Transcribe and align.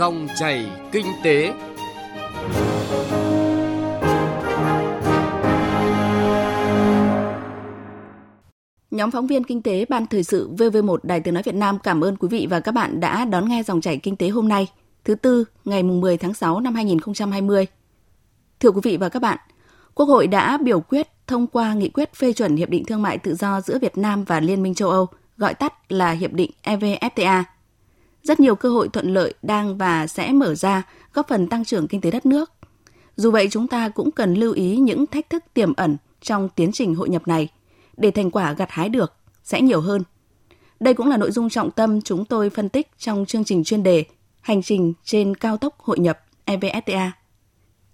Dòng 0.00 0.28
chảy 0.38 0.70
kinh 0.92 1.06
tế. 1.22 1.52
Nhóm 8.90 9.10
phóng 9.10 9.26
viên 9.26 9.44
kinh 9.44 9.62
tế 9.62 9.84
Ban 9.88 10.06
Thời 10.06 10.22
sự 10.22 10.50
VV1 10.50 10.96
Đài 11.02 11.20
Tiếng 11.20 11.34
Nói 11.34 11.42
Việt 11.42 11.54
Nam 11.54 11.78
cảm 11.78 12.04
ơn 12.04 12.16
quý 12.16 12.28
vị 12.28 12.46
và 12.50 12.60
các 12.60 12.72
bạn 12.72 13.00
đã 13.00 13.24
đón 13.24 13.48
nghe 13.48 13.62
dòng 13.62 13.80
chảy 13.80 13.96
kinh 13.96 14.16
tế 14.16 14.28
hôm 14.28 14.48
nay, 14.48 14.66
thứ 15.04 15.14
Tư, 15.14 15.44
ngày 15.64 15.82
10 15.82 16.16
tháng 16.16 16.34
6 16.34 16.60
năm 16.60 16.74
2020. 16.74 17.66
Thưa 18.60 18.70
quý 18.70 18.80
vị 18.84 18.96
và 18.96 19.08
các 19.08 19.22
bạn, 19.22 19.38
Quốc 19.94 20.06
hội 20.06 20.26
đã 20.26 20.58
biểu 20.58 20.80
quyết 20.80 21.08
thông 21.26 21.46
qua 21.46 21.74
nghị 21.74 21.88
quyết 21.88 22.14
phê 22.14 22.32
chuẩn 22.32 22.56
Hiệp 22.56 22.68
định 22.68 22.84
Thương 22.84 23.02
mại 23.02 23.18
Tự 23.18 23.34
do 23.34 23.60
giữa 23.60 23.78
Việt 23.78 23.98
Nam 23.98 24.24
và 24.24 24.40
Liên 24.40 24.62
minh 24.62 24.74
châu 24.74 24.90
Âu, 24.90 25.06
gọi 25.36 25.54
tắt 25.54 25.92
là 25.92 26.10
Hiệp 26.10 26.32
định 26.32 26.50
EVFTA. 26.62 27.42
Rất 28.22 28.40
nhiều 28.40 28.54
cơ 28.54 28.68
hội 28.68 28.88
thuận 28.88 29.14
lợi 29.14 29.34
đang 29.42 29.78
và 29.78 30.06
sẽ 30.06 30.32
mở 30.32 30.54
ra, 30.54 30.82
góp 31.14 31.28
phần 31.28 31.48
tăng 31.48 31.64
trưởng 31.64 31.88
kinh 31.88 32.00
tế 32.00 32.10
đất 32.10 32.26
nước. 32.26 32.52
Dù 33.16 33.30
vậy, 33.30 33.48
chúng 33.50 33.68
ta 33.68 33.88
cũng 33.88 34.10
cần 34.10 34.34
lưu 34.34 34.52
ý 34.52 34.76
những 34.76 35.06
thách 35.06 35.30
thức 35.30 35.44
tiềm 35.54 35.74
ẩn 35.74 35.96
trong 36.20 36.48
tiến 36.48 36.72
trình 36.72 36.94
hội 36.94 37.08
nhập 37.08 37.28
này, 37.28 37.48
để 37.96 38.10
thành 38.10 38.30
quả 38.30 38.52
gặt 38.52 38.70
hái 38.70 38.88
được 38.88 39.12
sẽ 39.44 39.60
nhiều 39.60 39.80
hơn. 39.80 40.02
Đây 40.80 40.94
cũng 40.94 41.08
là 41.08 41.16
nội 41.16 41.30
dung 41.30 41.48
trọng 41.48 41.70
tâm 41.70 42.02
chúng 42.02 42.24
tôi 42.24 42.50
phân 42.50 42.68
tích 42.68 42.88
trong 42.98 43.26
chương 43.26 43.44
trình 43.44 43.64
chuyên 43.64 43.82
đề 43.82 44.04
Hành 44.40 44.62
trình 44.62 44.92
trên 45.04 45.34
cao 45.34 45.56
tốc 45.56 45.78
hội 45.78 45.98
nhập 45.98 46.20
EVFTA 46.46 47.10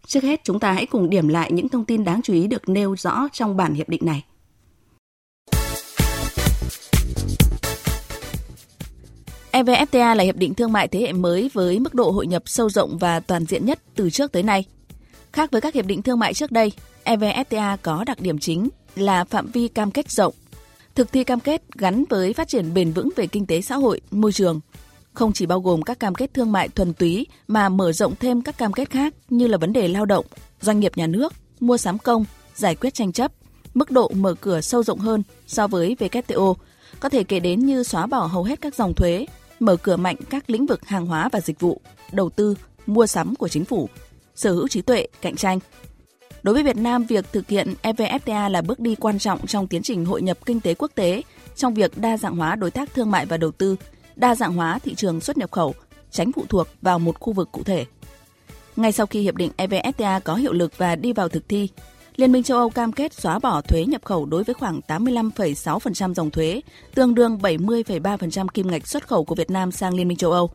Trước 0.07 0.23
hết, 0.23 0.41
chúng 0.45 0.61
ta 0.61 0.73
hãy 0.73 0.87
cùng 0.87 1.11
điểm 1.11 1.29
lại 1.29 1.53
những 1.53 1.69
thông 1.69 1.85
tin 1.85 2.05
đáng 2.05 2.21
chú 2.23 2.33
ý 2.33 2.47
được 2.47 2.69
nêu 2.69 2.97
rõ 2.97 3.29
trong 3.33 3.57
bản 3.57 3.75
hiệp 3.75 3.89
định 3.89 4.01
này. 4.05 4.25
EVFTA 9.57 10.15
là 10.15 10.25
hiệp 10.25 10.37
định 10.37 10.55
thương 10.55 10.73
mại 10.73 10.89
thế 10.89 11.01
hệ 11.01 11.13
mới 11.13 11.51
với 11.53 11.79
mức 11.79 11.95
độ 11.95 12.11
hội 12.11 12.27
nhập 12.27 12.43
sâu 12.47 12.71
rộng 12.71 12.99
và 12.99 13.21
toàn 13.21 13.45
diện 13.45 13.67
nhất 13.67 13.79
từ 13.95 14.11
trước 14.11 14.33
tới 14.33 14.43
nay. 14.43 14.65
Khác 15.33 15.51
với 15.53 15.61
các 15.61 15.75
hiệp 15.75 15.87
định 15.87 16.03
thương 16.03 16.19
mại 16.19 16.35
trước 16.35 16.53
đây, 16.53 16.73
EVFTA 17.05 17.77
có 17.83 18.05
đặc 18.05 18.21
điểm 18.21 18.39
chính 18.39 18.69
là 18.97 19.25
phạm 19.25 19.47
vi 19.47 19.69
cam 19.69 19.91
kết 19.91 20.11
rộng, 20.11 20.35
thực 20.95 21.13
thi 21.13 21.25
cam 21.25 21.41
kết 21.41 21.63
gắn 21.75 22.05
với 22.11 22.33
phát 22.33 22.49
triển 22.49 22.75
bền 22.75 22.93
vững 22.93 23.09
về 23.17 23.27
kinh 23.27 23.47
tế 23.47 23.61
xã 23.61 23.77
hội, 23.77 24.01
môi 24.11 24.33
trường, 24.33 24.61
không 25.13 25.33
chỉ 25.33 25.47
bao 25.47 25.61
gồm 25.61 25.83
các 25.83 26.01
cam 26.01 26.15
kết 26.15 26.35
thương 26.35 26.53
mại 26.53 26.69
thuần 26.69 26.95
túy 26.95 27.27
mà 27.49 27.69
mở 27.69 27.93
rộng 27.93 28.15
thêm 28.21 28.43
các 28.43 28.59
cam 28.59 28.73
kết 28.73 28.91
khác 28.91 29.15
như 29.29 29.47
là 29.47 29.59
vấn 29.59 29.73
đề 29.73 29.89
lao 29.89 30.05
động, 30.05 30.27
doanh 30.61 30.81
nghiệp 30.81 30.93
nhà 30.97 31.07
nước, 31.07 31.33
mua 31.61 31.77
sắm 31.77 31.99
công, 31.99 32.25
giải 32.55 32.75
quyết 32.75 32.95
tranh 32.95 33.13
chấp, 33.13 33.33
mức 33.75 33.91
độ 33.91 34.09
mở 34.15 34.35
cửa 34.41 34.61
sâu 34.61 34.83
rộng 34.83 34.99
hơn 34.99 35.23
so 35.47 35.67
với 35.67 35.97
WTO, 35.99 36.55
có 37.01 37.09
thể 37.09 37.25
kể 37.25 37.41
đến 37.41 37.67
như 37.67 37.83
xóa 37.83 38.07
bỏ 38.07 38.27
hầu 38.27 38.45
hết 38.45 38.61
các 38.61 38.75
dòng 38.75 38.95
thuế, 38.95 39.27
mở 39.61 39.77
cửa 39.77 39.97
mạnh 39.97 40.17
các 40.31 40.51
lĩnh 40.51 40.67
vực 40.67 40.87
hàng 40.87 41.07
hóa 41.07 41.29
và 41.33 41.41
dịch 41.41 41.61
vụ, 41.61 41.81
đầu 42.13 42.31
tư, 42.31 42.55
mua 42.87 43.07
sắm 43.07 43.35
của 43.35 43.49
chính 43.49 43.65
phủ, 43.65 43.89
sở 44.35 44.53
hữu 44.53 44.69
trí 44.69 44.83
tuệ, 44.83 45.07
cạnh 45.21 45.37
tranh. 45.37 45.59
Đối 46.43 46.55
với 46.55 46.63
Việt 46.63 46.77
Nam, 46.77 47.05
việc 47.05 47.33
thực 47.33 47.49
hiện 47.49 47.75
EVFTA 47.83 48.51
là 48.51 48.63
bước 48.63 48.81
đi 48.81 48.95
quan 48.95 49.19
trọng 49.19 49.47
trong 49.47 49.69
tiến 49.69 49.83
trình 49.83 50.05
hội 50.05 50.23
nhập 50.23 50.39
kinh 50.47 50.61
tế 50.61 50.75
quốc 50.75 50.91
tế, 50.95 51.23
trong 51.57 51.75
việc 51.75 51.99
đa 51.99 52.17
dạng 52.17 52.37
hóa 52.37 52.57
đối 52.57 52.71
tác 52.71 52.95
thương 52.95 53.11
mại 53.11 53.27
và 53.27 53.37
đầu 53.37 53.51
tư, 53.51 53.77
đa 54.17 54.35
dạng 54.35 54.53
hóa 54.53 54.79
thị 54.79 54.95
trường 54.95 55.21
xuất 55.21 55.39
nhập 55.39 55.51
khẩu, 55.51 55.75
tránh 56.11 56.33
phụ 56.33 56.45
thuộc 56.49 56.69
vào 56.83 56.99
một 56.99 57.21
khu 57.21 57.33
vực 57.33 57.49
cụ 57.53 57.63
thể. 57.63 57.87
Ngay 58.77 58.93
sau 58.93 59.07
khi 59.07 59.21
hiệp 59.21 59.35
định 59.35 59.51
EVFTA 59.57 60.21
có 60.21 60.35
hiệu 60.35 60.53
lực 60.53 60.79
và 60.79 60.97
đi 60.97 61.13
vào 61.13 61.29
thực 61.29 61.49
thi, 61.49 61.69
Liên 62.17 62.33
minh 62.33 62.43
châu 62.43 62.59
Âu 62.59 62.71
cam 62.71 62.93
kết 62.93 63.15
xóa 63.15 63.39
bỏ 63.39 63.61
thuế 63.61 63.85
nhập 63.85 64.05
khẩu 64.05 64.27
đối 64.27 64.45
với 64.45 64.55
khoảng 64.55 64.81
85,6% 64.89 66.15
dòng 66.15 66.31
thuế, 66.31 66.61
tương 66.95 67.15
đương 67.15 67.39
70,3% 67.43 68.47
kim 68.49 68.71
ngạch 68.71 68.87
xuất 68.87 69.09
khẩu 69.09 69.25
của 69.25 69.35
Việt 69.35 69.51
Nam 69.51 69.73
sang 69.73 69.95
Liên 69.95 70.09
minh 70.09 70.19
châu 70.19 70.33
Âu. 70.33 70.51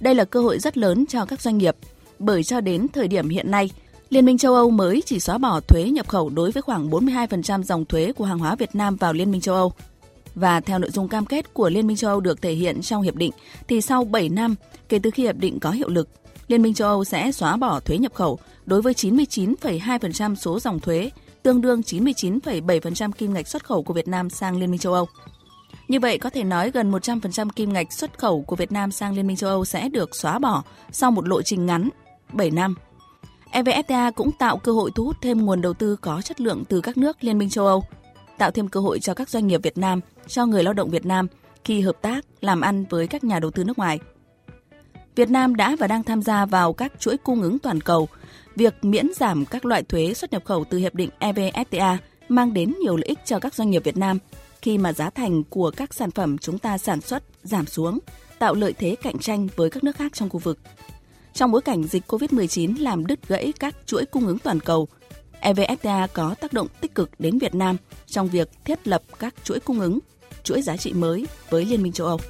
Đây 0.00 0.14
là 0.14 0.24
cơ 0.24 0.40
hội 0.40 0.58
rất 0.58 0.78
lớn 0.78 1.04
cho 1.08 1.24
các 1.24 1.40
doanh 1.40 1.58
nghiệp, 1.58 1.76
bởi 2.18 2.44
cho 2.44 2.60
đến 2.60 2.86
thời 2.88 3.08
điểm 3.08 3.28
hiện 3.28 3.50
nay, 3.50 3.70
Liên 4.10 4.24
minh 4.24 4.38
châu 4.38 4.54
Âu 4.54 4.70
mới 4.70 5.02
chỉ 5.06 5.20
xóa 5.20 5.38
bỏ 5.38 5.60
thuế 5.60 5.84
nhập 5.84 6.08
khẩu 6.08 6.30
đối 6.30 6.50
với 6.50 6.62
khoảng 6.62 6.90
42% 6.90 7.62
dòng 7.62 7.84
thuế 7.84 8.12
của 8.12 8.24
hàng 8.24 8.38
hóa 8.38 8.54
Việt 8.54 8.74
Nam 8.74 8.96
vào 8.96 9.12
Liên 9.12 9.30
minh 9.30 9.40
châu 9.40 9.54
Âu. 9.54 9.72
Và 10.34 10.60
theo 10.60 10.78
nội 10.78 10.90
dung 10.90 11.08
cam 11.08 11.26
kết 11.26 11.54
của 11.54 11.70
Liên 11.70 11.86
minh 11.86 11.96
châu 11.96 12.10
Âu 12.10 12.20
được 12.20 12.42
thể 12.42 12.52
hiện 12.52 12.82
trong 12.82 13.02
hiệp 13.02 13.14
định, 13.14 13.32
thì 13.68 13.80
sau 13.80 14.04
7 14.04 14.28
năm 14.28 14.54
kể 14.88 14.98
từ 14.98 15.10
khi 15.10 15.22
hiệp 15.22 15.36
định 15.36 15.60
có 15.60 15.70
hiệu 15.70 15.88
lực, 15.88 16.08
Liên 16.48 16.62
minh 16.62 16.74
châu 16.74 16.88
Âu 16.88 17.04
sẽ 17.04 17.32
xóa 17.32 17.56
bỏ 17.56 17.80
thuế 17.80 17.98
nhập 17.98 18.14
khẩu 18.14 18.38
đối 18.66 18.82
với 18.82 18.92
99,2% 18.92 20.34
số 20.34 20.60
dòng 20.60 20.80
thuế, 20.80 21.10
tương 21.42 21.60
đương 21.60 21.80
99,7% 21.80 23.12
kim 23.12 23.34
ngạch 23.34 23.48
xuất 23.48 23.64
khẩu 23.64 23.82
của 23.82 23.94
Việt 23.94 24.08
Nam 24.08 24.30
sang 24.30 24.56
Liên 24.56 24.70
minh 24.70 24.80
châu 24.80 24.92
Âu. 24.92 25.06
Như 25.88 26.00
vậy 26.00 26.18
có 26.18 26.30
thể 26.30 26.44
nói 26.44 26.70
gần 26.70 26.92
100% 26.92 27.48
kim 27.56 27.72
ngạch 27.72 27.92
xuất 27.92 28.18
khẩu 28.18 28.42
của 28.42 28.56
Việt 28.56 28.72
Nam 28.72 28.92
sang 28.92 29.14
Liên 29.14 29.26
minh 29.26 29.36
châu 29.36 29.50
Âu 29.50 29.64
sẽ 29.64 29.88
được 29.88 30.16
xóa 30.16 30.38
bỏ 30.38 30.62
sau 30.92 31.10
một 31.10 31.28
lộ 31.28 31.42
trình 31.42 31.66
ngắn 31.66 31.88
7 32.32 32.50
năm. 32.50 32.74
EVFTA 33.52 34.12
cũng 34.12 34.32
tạo 34.32 34.56
cơ 34.56 34.72
hội 34.72 34.90
thu 34.94 35.04
hút 35.04 35.16
thêm 35.22 35.46
nguồn 35.46 35.60
đầu 35.60 35.74
tư 35.74 35.96
có 35.96 36.22
chất 36.22 36.40
lượng 36.40 36.64
từ 36.68 36.80
các 36.80 36.96
nước 36.96 37.24
Liên 37.24 37.38
minh 37.38 37.48
châu 37.48 37.66
Âu, 37.66 37.84
tạo 38.38 38.50
thêm 38.50 38.68
cơ 38.68 38.80
hội 38.80 38.98
cho 39.00 39.14
các 39.14 39.28
doanh 39.28 39.46
nghiệp 39.46 39.60
Việt 39.62 39.78
Nam 39.78 40.00
cho 40.26 40.46
người 40.46 40.62
lao 40.64 40.74
động 40.74 40.90
Việt 40.90 41.06
Nam 41.06 41.26
khi 41.64 41.80
hợp 41.80 41.96
tác 42.02 42.24
làm 42.40 42.60
ăn 42.60 42.84
với 42.90 43.06
các 43.06 43.24
nhà 43.24 43.38
đầu 43.38 43.50
tư 43.50 43.64
nước 43.64 43.78
ngoài. 43.78 43.98
Việt 45.16 45.30
Nam 45.30 45.56
đã 45.56 45.76
và 45.78 45.86
đang 45.86 46.02
tham 46.02 46.22
gia 46.22 46.46
vào 46.46 46.72
các 46.72 46.92
chuỗi 46.98 47.16
cung 47.16 47.42
ứng 47.42 47.58
toàn 47.58 47.80
cầu. 47.80 48.08
Việc 48.56 48.74
miễn 48.84 49.06
giảm 49.16 49.44
các 49.44 49.64
loại 49.64 49.82
thuế 49.82 50.14
xuất 50.14 50.32
nhập 50.32 50.44
khẩu 50.44 50.64
từ 50.64 50.78
hiệp 50.78 50.94
định 50.94 51.10
EVFTA 51.20 51.96
mang 52.28 52.54
đến 52.54 52.74
nhiều 52.80 52.96
lợi 52.96 53.06
ích 53.08 53.18
cho 53.24 53.38
các 53.38 53.54
doanh 53.54 53.70
nghiệp 53.70 53.84
Việt 53.84 53.96
Nam 53.96 54.18
khi 54.62 54.78
mà 54.78 54.92
giá 54.92 55.10
thành 55.10 55.44
của 55.44 55.70
các 55.76 55.94
sản 55.94 56.10
phẩm 56.10 56.38
chúng 56.38 56.58
ta 56.58 56.78
sản 56.78 57.00
xuất 57.00 57.22
giảm 57.42 57.66
xuống, 57.66 57.98
tạo 58.38 58.54
lợi 58.54 58.72
thế 58.72 58.96
cạnh 59.02 59.18
tranh 59.18 59.48
với 59.56 59.70
các 59.70 59.84
nước 59.84 59.96
khác 59.96 60.12
trong 60.14 60.28
khu 60.28 60.38
vực. 60.38 60.58
Trong 61.32 61.52
bối 61.52 61.62
cảnh 61.62 61.84
dịch 61.84 62.12
COVID-19 62.12 62.82
làm 62.82 63.06
đứt 63.06 63.28
gãy 63.28 63.52
các 63.60 63.76
chuỗi 63.86 64.04
cung 64.04 64.26
ứng 64.26 64.38
toàn 64.38 64.60
cầu, 64.60 64.88
EVFTA 65.40 66.08
có 66.12 66.34
tác 66.40 66.52
động 66.52 66.66
tích 66.80 66.94
cực 66.94 67.10
đến 67.18 67.38
Việt 67.38 67.54
Nam 67.54 67.76
trong 68.06 68.28
việc 68.28 68.48
thiết 68.64 68.88
lập 68.88 69.02
các 69.18 69.34
chuỗi 69.44 69.60
cung 69.60 69.80
ứng, 69.80 69.98
chuỗi 70.42 70.62
giá 70.62 70.76
trị 70.76 70.92
mới 70.92 71.26
với 71.50 71.64
Liên 71.64 71.82
minh 71.82 71.92
châu 71.92 72.06
Âu. 72.06 72.20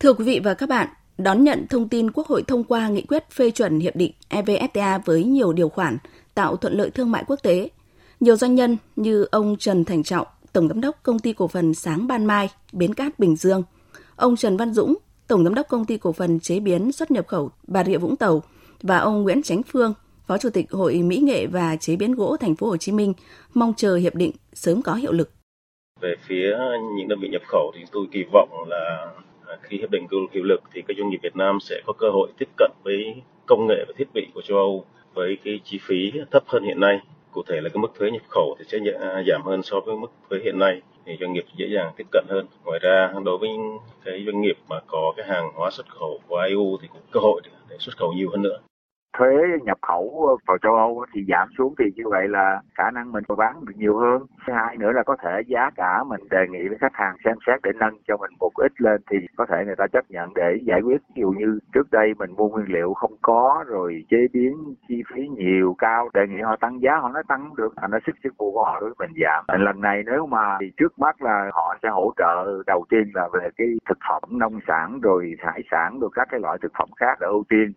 Thưa 0.00 0.12
quý 0.12 0.24
vị 0.24 0.40
và 0.44 0.54
các 0.54 0.68
bạn, 0.68 0.88
đón 1.18 1.44
nhận 1.44 1.66
thông 1.70 1.88
tin 1.88 2.10
Quốc 2.10 2.26
hội 2.26 2.42
thông 2.46 2.64
qua 2.64 2.88
nghị 2.88 3.02
quyết 3.02 3.30
phê 3.30 3.50
chuẩn 3.50 3.80
hiệp 3.80 3.96
định 3.96 4.12
EVFTA 4.30 5.00
với 5.04 5.24
nhiều 5.24 5.52
điều 5.52 5.68
khoản 5.68 5.98
tạo 6.34 6.56
thuận 6.56 6.72
lợi 6.72 6.90
thương 6.90 7.10
mại 7.10 7.24
quốc 7.26 7.36
tế. 7.42 7.68
Nhiều 8.20 8.36
doanh 8.36 8.54
nhân 8.54 8.76
như 8.96 9.26
ông 9.30 9.56
Trần 9.58 9.84
Thành 9.84 10.02
Trọng, 10.02 10.26
Tổng 10.52 10.68
giám 10.68 10.80
đốc 10.80 11.02
công 11.02 11.18
ty 11.18 11.32
cổ 11.32 11.48
phần 11.48 11.74
Sáng 11.74 12.06
Ban 12.06 12.24
Mai, 12.24 12.48
Bến 12.72 12.94
Cát 12.94 13.18
Bình 13.18 13.36
Dương, 13.36 13.62
ông 14.16 14.36
Trần 14.36 14.56
Văn 14.56 14.74
Dũng, 14.74 14.94
Tổng 15.28 15.44
giám 15.44 15.54
đốc 15.54 15.68
công 15.68 15.84
ty 15.84 15.98
cổ 15.98 16.12
phần 16.12 16.40
chế 16.40 16.60
biến 16.60 16.92
xuất 16.92 17.10
nhập 17.10 17.26
khẩu 17.26 17.50
Bà 17.66 17.84
Rịa 17.84 17.98
Vũng 17.98 18.16
Tàu 18.16 18.42
và 18.82 18.98
ông 18.98 19.22
Nguyễn 19.22 19.42
Chánh 19.42 19.62
Phương, 19.62 19.94
Phó 20.26 20.38
Chủ 20.38 20.50
tịch 20.50 20.70
Hội 20.70 20.94
Mỹ 20.94 21.16
nghệ 21.16 21.46
và 21.46 21.76
chế 21.76 21.96
biến 21.96 22.14
gỗ 22.14 22.36
thành 22.36 22.56
phố 22.56 22.66
Hồ 22.66 22.76
Chí 22.76 22.92
Minh 22.92 23.12
mong 23.54 23.74
chờ 23.76 23.94
hiệp 23.96 24.14
định 24.14 24.32
sớm 24.52 24.82
có 24.82 24.94
hiệu 24.94 25.12
lực. 25.12 25.30
Về 26.00 26.14
phía 26.28 26.56
những 26.98 27.08
đơn 27.08 27.18
vị 27.22 27.28
nhập 27.28 27.42
khẩu 27.48 27.72
thì 27.74 27.80
tôi 27.92 28.06
kỳ 28.12 28.24
vọng 28.32 28.48
là 28.68 29.06
khi 29.62 29.78
hiệp 29.78 29.90
định 29.90 30.06
cựu 30.08 30.20
hiệu 30.32 30.44
lực 30.44 30.62
thì 30.72 30.82
các 30.88 30.96
doanh 30.98 31.10
nghiệp 31.10 31.18
Việt 31.22 31.36
Nam 31.36 31.58
sẽ 31.60 31.80
có 31.86 31.92
cơ 31.92 32.10
hội 32.10 32.28
tiếp 32.38 32.48
cận 32.56 32.70
với 32.84 33.22
công 33.46 33.66
nghệ 33.66 33.84
và 33.88 33.92
thiết 33.96 34.08
bị 34.14 34.26
của 34.34 34.42
châu 34.42 34.58
Âu 34.58 34.84
với 35.14 35.38
cái 35.44 35.60
chi 35.64 35.78
phí 35.82 36.12
thấp 36.30 36.42
hơn 36.46 36.64
hiện 36.64 36.80
nay. 36.80 36.98
Cụ 37.32 37.42
thể 37.48 37.60
là 37.60 37.68
cái 37.68 37.80
mức 37.80 37.88
thuế 37.98 38.10
nhập 38.10 38.22
khẩu 38.28 38.56
thì 38.58 38.64
sẽ 38.68 38.78
dạ, 38.84 39.22
giảm 39.26 39.42
hơn 39.42 39.62
so 39.62 39.80
với 39.80 39.96
mức 39.96 40.12
thuế 40.30 40.38
hiện 40.44 40.58
nay, 40.58 40.82
thì 41.06 41.16
doanh 41.20 41.32
nghiệp 41.32 41.44
dễ 41.56 41.66
dàng 41.66 41.92
tiếp 41.96 42.06
cận 42.12 42.24
hơn. 42.28 42.46
Ngoài 42.64 42.78
ra, 42.82 43.12
đối 43.24 43.38
với 43.38 43.50
cái 44.04 44.22
doanh 44.26 44.40
nghiệp 44.40 44.56
mà 44.68 44.80
có 44.86 45.12
cái 45.16 45.26
hàng 45.26 45.50
hóa 45.54 45.70
xuất 45.70 45.88
khẩu 45.88 46.20
của 46.28 46.36
EU 46.36 46.78
thì 46.82 46.88
cũng 46.92 47.02
cơ 47.10 47.20
hội 47.20 47.40
để 47.68 47.76
xuất 47.78 47.96
khẩu 47.96 48.12
nhiều 48.12 48.30
hơn 48.30 48.42
nữa 48.42 48.58
thuế 49.18 49.34
nhập 49.62 49.78
khẩu 49.82 50.38
vào 50.46 50.58
châu 50.58 50.74
Âu 50.74 51.04
thì 51.12 51.24
giảm 51.28 51.48
xuống 51.58 51.74
thì 51.78 51.84
như 51.96 52.04
vậy 52.10 52.28
là 52.28 52.60
khả 52.74 52.90
năng 52.90 53.12
mình 53.12 53.24
bán 53.38 53.64
được 53.64 53.72
nhiều 53.76 53.98
hơn. 53.98 54.22
Thứ 54.46 54.52
hai 54.52 54.76
nữa 54.76 54.92
là 54.92 55.02
có 55.02 55.16
thể 55.22 55.42
giá 55.46 55.70
cả 55.76 56.04
mình 56.04 56.20
đề 56.30 56.46
nghị 56.50 56.68
với 56.68 56.78
khách 56.80 56.94
hàng 56.94 57.16
xem 57.24 57.36
xét 57.46 57.60
để 57.62 57.70
nâng 57.74 57.98
cho 58.08 58.16
mình 58.16 58.30
một 58.40 58.50
ít 58.56 58.72
lên 58.78 59.00
thì 59.10 59.16
có 59.36 59.46
thể 59.46 59.64
người 59.66 59.76
ta 59.76 59.86
chấp 59.92 60.04
nhận 60.08 60.34
để 60.34 60.58
giải 60.62 60.80
quyết. 60.80 61.00
Ví 61.16 61.20
dụ 61.20 61.30
như 61.30 61.58
trước 61.74 61.90
đây 61.90 62.14
mình 62.18 62.30
mua 62.36 62.48
nguyên 62.48 62.66
liệu 62.68 62.94
không 62.94 63.14
có 63.22 63.64
rồi 63.66 64.04
chế 64.10 64.26
biến 64.32 64.74
chi 64.88 65.02
phí 65.14 65.28
nhiều, 65.28 65.74
cao, 65.78 66.08
đề 66.14 66.26
nghị 66.28 66.40
họ 66.40 66.56
tăng 66.56 66.82
giá, 66.82 66.96
họ 66.96 67.08
nói 67.08 67.22
tăng 67.28 67.50
được 67.56 67.74
thành 67.76 67.90
nó 67.90 67.98
sức 68.06 68.16
sức 68.24 68.34
mua 68.38 68.50
của 68.50 68.64
họ 68.64 68.80
đối 68.80 68.90
với 68.90 69.08
mình 69.08 69.22
giảm. 69.24 69.60
Lần 69.60 69.80
này 69.80 70.02
nếu 70.06 70.26
mà 70.26 70.58
thì 70.60 70.72
trước 70.76 70.98
mắt 70.98 71.22
là 71.22 71.50
họ 71.52 71.76
sẽ 71.82 71.88
hỗ 71.88 72.12
trợ 72.16 72.62
đầu 72.66 72.84
tiên 72.90 73.10
là 73.14 73.28
về 73.32 73.48
cái 73.56 73.66
thực 73.88 73.98
phẩm 74.08 74.22
nông 74.38 74.58
sản 74.66 75.00
rồi 75.02 75.34
hải 75.38 75.62
sản 75.70 75.98
rồi 76.00 76.10
các 76.14 76.28
cái 76.30 76.40
loại 76.40 76.58
thực 76.62 76.72
phẩm 76.78 76.88
khác 76.96 77.22
là 77.22 77.28
ưu 77.28 77.44
tiên 77.48 77.72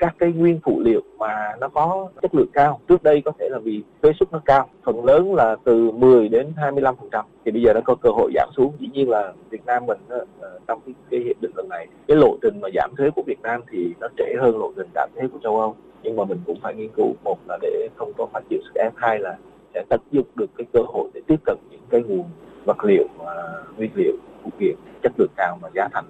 các 0.00 0.14
cái 0.18 0.32
nguyên 0.32 0.60
phụ 0.64 0.80
liệu 0.84 1.00
mà 1.18 1.52
nó 1.60 1.68
có 1.68 2.08
chất 2.22 2.34
lượng 2.34 2.50
cao. 2.52 2.80
Trước 2.88 3.02
đây 3.02 3.22
có 3.24 3.32
thể 3.38 3.48
là 3.50 3.58
vì 3.58 3.82
thuế 4.02 4.12
suất 4.20 4.32
nó 4.32 4.40
cao 4.44 4.68
phần 4.84 5.04
lớn 5.04 5.34
là 5.34 5.56
từ 5.64 5.90
10 5.90 6.28
đến 6.28 6.52
25 6.56 6.96
phần 6.96 7.08
trăm. 7.12 7.24
Thì 7.44 7.50
bây 7.50 7.62
giờ 7.62 7.72
nó 7.74 7.80
có 7.84 7.94
cơ 7.94 8.10
hội 8.10 8.32
giảm 8.34 8.48
xuống. 8.56 8.72
Dĩ 8.78 8.88
nhiên 8.92 9.08
là 9.08 9.32
Việt 9.50 9.66
Nam 9.66 9.86
mình 9.86 9.98
đó, 10.08 10.16
ờ, 10.40 10.58
trong 10.68 10.80
cái, 10.86 10.94
cái 11.10 11.20
hiệp 11.20 11.36
định 11.40 11.50
lần 11.56 11.68
này 11.68 11.86
cái 12.08 12.16
lộ 12.16 12.36
trình 12.42 12.60
mà 12.60 12.68
giảm 12.74 12.90
thuế 12.96 13.10
của 13.10 13.22
Việt 13.26 13.42
Nam 13.42 13.60
thì 13.70 13.94
nó 14.00 14.08
trễ 14.18 14.34
hơn 14.40 14.58
lộ 14.58 14.72
trình 14.76 14.88
giảm 14.94 15.10
thuế 15.14 15.28
của 15.32 15.38
châu 15.42 15.60
Âu. 15.60 15.76
Nhưng 16.02 16.16
mà 16.16 16.24
mình 16.24 16.38
cũng 16.46 16.58
phải 16.62 16.74
nghiên 16.74 16.90
cứu 16.96 17.14
một 17.24 17.38
là 17.48 17.58
để 17.62 17.88
không 17.96 18.12
có 18.18 18.26
phải 18.32 18.42
chịu 18.50 18.58
sức 18.64 18.74
ép 18.74 18.92
hai 18.96 19.18
là 19.18 19.36
sẽ 19.74 19.84
tận 19.88 20.00
dụng 20.10 20.26
được 20.34 20.50
cái 20.56 20.66
cơ 20.72 20.80
hội 20.86 21.10
để 21.14 21.20
tiếp 21.26 21.40
cận 21.44 21.56
những 21.70 21.80
cái 21.90 22.02
nguồn 22.02 22.24
vật 22.64 22.84
liệu 22.84 23.04
ờ, 23.18 23.64
nguyên 23.76 23.90
liệu 23.94 24.12
phụ 24.42 24.50
kiện 24.60 24.74
chất 25.02 25.12
lượng 25.18 25.30
cao 25.36 25.58
mà 25.62 25.68
giá 25.74 25.88
thành 25.92 26.04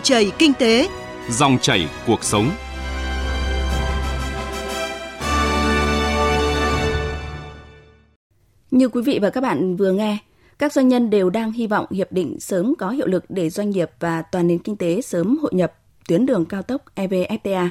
Dòng 0.00 0.04
chảy 0.04 0.32
kinh 0.38 0.52
tế, 0.58 0.88
dòng 1.30 1.58
chảy 1.58 1.88
cuộc 2.06 2.24
sống. 2.24 2.50
Như 8.70 8.88
quý 8.88 9.02
vị 9.02 9.18
và 9.22 9.30
các 9.30 9.40
bạn 9.40 9.76
vừa 9.76 9.92
nghe, 9.92 10.18
các 10.58 10.72
doanh 10.72 10.88
nhân 10.88 11.10
đều 11.10 11.30
đang 11.30 11.52
hy 11.52 11.66
vọng 11.66 11.86
hiệp 11.90 12.12
định 12.12 12.40
sớm 12.40 12.74
có 12.78 12.90
hiệu 12.90 13.06
lực 13.06 13.24
để 13.28 13.50
doanh 13.50 13.70
nghiệp 13.70 13.90
và 14.00 14.22
toàn 14.22 14.46
nền 14.46 14.58
kinh 14.58 14.76
tế 14.76 15.00
sớm 15.00 15.38
hội 15.42 15.50
nhập 15.54 15.72
tuyến 16.08 16.26
đường 16.26 16.44
cao 16.44 16.62
tốc 16.62 16.82
EVFTA. 16.94 17.68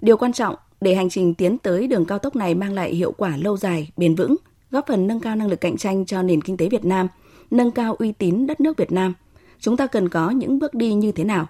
Điều 0.00 0.16
quan 0.16 0.32
trọng 0.32 0.56
để 0.80 0.94
hành 0.94 1.10
trình 1.10 1.34
tiến 1.34 1.58
tới 1.58 1.86
đường 1.86 2.04
cao 2.04 2.18
tốc 2.18 2.36
này 2.36 2.54
mang 2.54 2.72
lại 2.72 2.94
hiệu 2.94 3.12
quả 3.12 3.36
lâu 3.36 3.56
dài, 3.56 3.90
bền 3.96 4.14
vững, 4.14 4.36
góp 4.70 4.86
phần 4.86 5.06
nâng 5.06 5.20
cao 5.20 5.36
năng 5.36 5.48
lực 5.48 5.60
cạnh 5.60 5.76
tranh 5.76 6.06
cho 6.06 6.22
nền 6.22 6.42
kinh 6.42 6.56
tế 6.56 6.68
Việt 6.68 6.84
Nam, 6.84 7.08
nâng 7.50 7.70
cao 7.70 7.94
uy 7.94 8.12
tín 8.12 8.46
đất 8.46 8.60
nước 8.60 8.76
Việt 8.76 8.92
Nam, 8.92 9.14
chúng 9.60 9.76
ta 9.76 9.86
cần 9.86 10.08
có 10.08 10.30
những 10.30 10.58
bước 10.58 10.74
đi 10.74 10.94
như 10.94 11.12
thế 11.12 11.24
nào? 11.24 11.46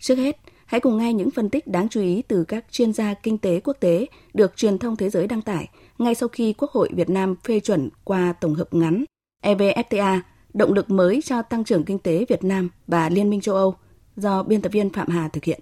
Trước 0.00 0.18
hết, 0.18 0.36
hãy 0.66 0.80
cùng 0.80 0.98
nghe 0.98 1.12
những 1.12 1.30
phân 1.30 1.50
tích 1.50 1.66
đáng 1.66 1.88
chú 1.88 2.00
ý 2.00 2.22
từ 2.28 2.44
các 2.44 2.64
chuyên 2.70 2.92
gia 2.92 3.14
kinh 3.14 3.38
tế 3.38 3.60
quốc 3.60 3.76
tế 3.80 4.06
được 4.34 4.56
truyền 4.56 4.78
thông 4.78 4.96
thế 4.96 5.10
giới 5.10 5.26
đăng 5.26 5.42
tải 5.42 5.68
ngay 5.98 6.14
sau 6.14 6.28
khi 6.28 6.52
Quốc 6.52 6.70
hội 6.70 6.88
Việt 6.92 7.10
Nam 7.10 7.34
phê 7.44 7.60
chuẩn 7.60 7.88
qua 8.04 8.34
tổng 8.40 8.54
hợp 8.54 8.74
ngắn 8.74 9.04
EVFTA, 9.44 10.20
động 10.54 10.72
lực 10.72 10.90
mới 10.90 11.22
cho 11.24 11.42
tăng 11.42 11.64
trưởng 11.64 11.84
kinh 11.84 11.98
tế 11.98 12.24
Việt 12.28 12.44
Nam 12.44 12.68
và 12.86 13.08
Liên 13.08 13.30
minh 13.30 13.40
châu 13.40 13.54
Âu, 13.54 13.74
do 14.16 14.42
biên 14.42 14.62
tập 14.62 14.72
viên 14.72 14.90
Phạm 14.90 15.08
Hà 15.08 15.28
thực 15.28 15.44
hiện. 15.44 15.60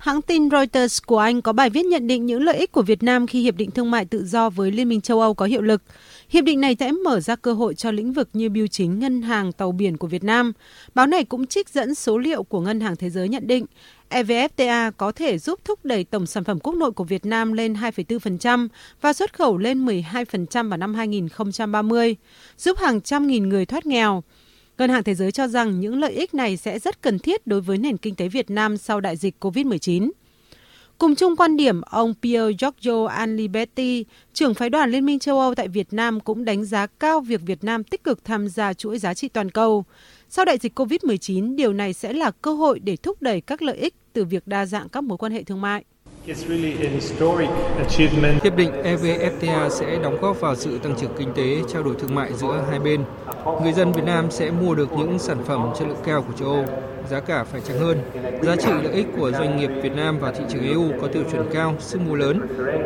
Hãng 0.00 0.22
tin 0.22 0.50
Reuters 0.50 1.02
của 1.06 1.18
Anh 1.18 1.42
có 1.42 1.52
bài 1.52 1.70
viết 1.70 1.86
nhận 1.86 2.06
định 2.06 2.26
những 2.26 2.42
lợi 2.42 2.56
ích 2.56 2.72
của 2.72 2.82
Việt 2.82 3.02
Nam 3.02 3.26
khi 3.26 3.42
Hiệp 3.42 3.56
định 3.56 3.70
Thương 3.70 3.90
mại 3.90 4.04
Tự 4.04 4.24
do 4.24 4.50
với 4.50 4.70
Liên 4.70 4.88
minh 4.88 5.00
châu 5.00 5.20
Âu 5.20 5.34
có 5.34 5.46
hiệu 5.46 5.62
lực. 5.62 5.82
Hiệp 6.28 6.44
định 6.44 6.60
này 6.60 6.76
sẽ 6.80 6.92
mở 6.92 7.20
ra 7.20 7.36
cơ 7.36 7.52
hội 7.52 7.74
cho 7.74 7.90
lĩnh 7.90 8.12
vực 8.12 8.28
như 8.32 8.48
bưu 8.48 8.66
chính, 8.66 8.98
ngân 8.98 9.22
hàng, 9.22 9.52
tàu 9.52 9.72
biển 9.72 9.96
của 9.96 10.06
Việt 10.06 10.24
Nam. 10.24 10.52
Báo 10.94 11.06
này 11.06 11.24
cũng 11.24 11.46
trích 11.46 11.68
dẫn 11.68 11.94
số 11.94 12.18
liệu 12.18 12.42
của 12.42 12.60
Ngân 12.60 12.80
hàng 12.80 12.96
Thế 12.96 13.10
giới 13.10 13.28
nhận 13.28 13.46
định 13.46 13.66
EVFTA 14.10 14.92
có 14.96 15.12
thể 15.12 15.38
giúp 15.38 15.60
thúc 15.64 15.84
đẩy 15.84 16.04
tổng 16.04 16.26
sản 16.26 16.44
phẩm 16.44 16.58
quốc 16.60 16.74
nội 16.74 16.92
của 16.92 17.04
Việt 17.04 17.26
Nam 17.26 17.52
lên 17.52 17.72
2,4% 17.72 18.68
và 19.00 19.12
xuất 19.12 19.34
khẩu 19.34 19.58
lên 19.58 19.86
12% 19.86 20.68
vào 20.68 20.76
năm 20.76 20.94
2030, 20.94 22.16
giúp 22.56 22.78
hàng 22.78 23.00
trăm 23.00 23.26
nghìn 23.26 23.48
người 23.48 23.66
thoát 23.66 23.86
nghèo. 23.86 24.22
Ngân 24.78 24.90
hàng 24.90 25.04
Thế 25.04 25.14
giới 25.14 25.32
cho 25.32 25.48
rằng 25.48 25.80
những 25.80 26.00
lợi 26.00 26.12
ích 26.12 26.34
này 26.34 26.56
sẽ 26.56 26.78
rất 26.78 27.02
cần 27.02 27.18
thiết 27.18 27.46
đối 27.46 27.60
với 27.60 27.78
nền 27.78 27.96
kinh 27.96 28.14
tế 28.14 28.28
Việt 28.28 28.50
Nam 28.50 28.76
sau 28.76 29.00
đại 29.00 29.16
dịch 29.16 29.34
COVID-19. 29.40 30.10
Cùng 30.98 31.14
chung 31.14 31.36
quan 31.36 31.56
điểm, 31.56 31.80
ông 31.80 32.14
Pierre 32.22 32.56
Giorgio 32.60 33.06
Anliberti, 33.06 34.04
trưởng 34.32 34.54
phái 34.54 34.70
đoàn 34.70 34.90
Liên 34.90 35.06
minh 35.06 35.18
châu 35.18 35.40
Âu 35.40 35.54
tại 35.54 35.68
Việt 35.68 35.92
Nam 35.92 36.20
cũng 36.20 36.44
đánh 36.44 36.64
giá 36.64 36.86
cao 36.86 37.20
việc 37.20 37.40
Việt 37.46 37.64
Nam 37.64 37.84
tích 37.84 38.04
cực 38.04 38.24
tham 38.24 38.48
gia 38.48 38.72
chuỗi 38.72 38.98
giá 38.98 39.14
trị 39.14 39.28
toàn 39.28 39.50
cầu. 39.50 39.84
Sau 40.28 40.44
đại 40.44 40.58
dịch 40.58 40.78
COVID-19, 40.80 41.56
điều 41.56 41.72
này 41.72 41.92
sẽ 41.92 42.12
là 42.12 42.30
cơ 42.30 42.54
hội 42.54 42.78
để 42.78 42.96
thúc 42.96 43.22
đẩy 43.22 43.40
các 43.40 43.62
lợi 43.62 43.76
ích 43.76 43.94
từ 44.12 44.24
việc 44.24 44.46
đa 44.46 44.66
dạng 44.66 44.88
các 44.88 45.04
mối 45.04 45.18
quan 45.18 45.32
hệ 45.32 45.42
thương 45.42 45.60
mại. 45.60 45.84
Hiệp 46.26 46.36
định 48.56 48.72
EVFTA 48.82 49.68
sẽ 49.68 49.98
đóng 50.02 50.16
góp 50.20 50.40
vào 50.40 50.54
sự 50.56 50.78
tăng 50.78 50.94
trưởng 51.00 51.10
kinh 51.18 51.32
tế, 51.34 51.56
trao 51.68 51.82
đổi 51.82 51.94
thương 51.98 52.14
mại 52.14 52.32
giữa 52.32 52.64
hai 52.70 52.78
bên. 52.78 53.04
Người 53.62 53.72
dân 53.72 53.92
Việt 53.92 54.04
Nam 54.04 54.30
sẽ 54.30 54.50
mua 54.50 54.74
được 54.74 54.92
những 54.92 55.18
sản 55.18 55.38
phẩm 55.44 55.72
chất 55.78 55.88
lượng 55.88 56.02
cao 56.04 56.22
của 56.22 56.32
châu 56.32 56.48
Âu, 56.48 56.64
giá 57.10 57.20
cả 57.20 57.44
phải 57.44 57.60
chăng 57.60 57.78
hơn. 57.78 57.98
Giá 58.42 58.56
trị 58.56 58.70
lợi 58.82 58.92
ích 58.92 59.06
của 59.18 59.30
doanh 59.30 59.56
nghiệp 59.56 59.70
Việt 59.82 59.92
Nam 59.96 60.18
và 60.18 60.32
thị 60.32 60.44
trường 60.48 60.68
EU 60.68 60.84
có 61.00 61.06
tiêu 61.06 61.22
chuẩn 61.32 61.48
cao, 61.52 61.74
sức 61.78 62.00
mua 62.00 62.14
lớn. 62.14 62.40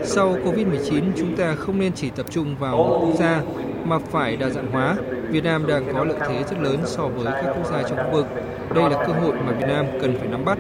Sau 0.05 0.37
COVID-19, 0.45 1.03
chúng 1.17 1.37
ta 1.37 1.55
không 1.55 1.79
nên 1.79 1.93
chỉ 1.93 2.11
tập 2.11 2.27
trung 2.31 2.57
vào 2.59 2.77
một 2.77 2.99
quốc 3.03 3.15
gia 3.19 3.43
mà 3.85 3.99
phải 3.99 4.37
đa 4.37 4.49
dạng 4.49 4.73
hóa. 4.73 4.97
Việt 5.31 5.45
Nam 5.45 5.67
đang 5.67 5.93
có 5.93 6.05
lợi 6.05 6.19
thế 6.29 6.45
rất 6.51 6.59
lớn 6.61 6.77
so 6.85 7.09
với 7.09 7.33
các 7.33 7.53
quốc 7.57 7.71
gia 7.73 7.83
trong 7.89 7.99
khu 7.99 8.13
vực. 8.13 8.27
Đây 8.75 8.91
là 8.91 9.05
cơ 9.07 9.13
hội 9.13 9.33
mà 9.47 9.53
Việt 9.53 9.67
Nam 9.69 9.87
cần 10.01 10.19
phải 10.19 10.29
nắm 10.29 10.45
bắt. 10.45 10.59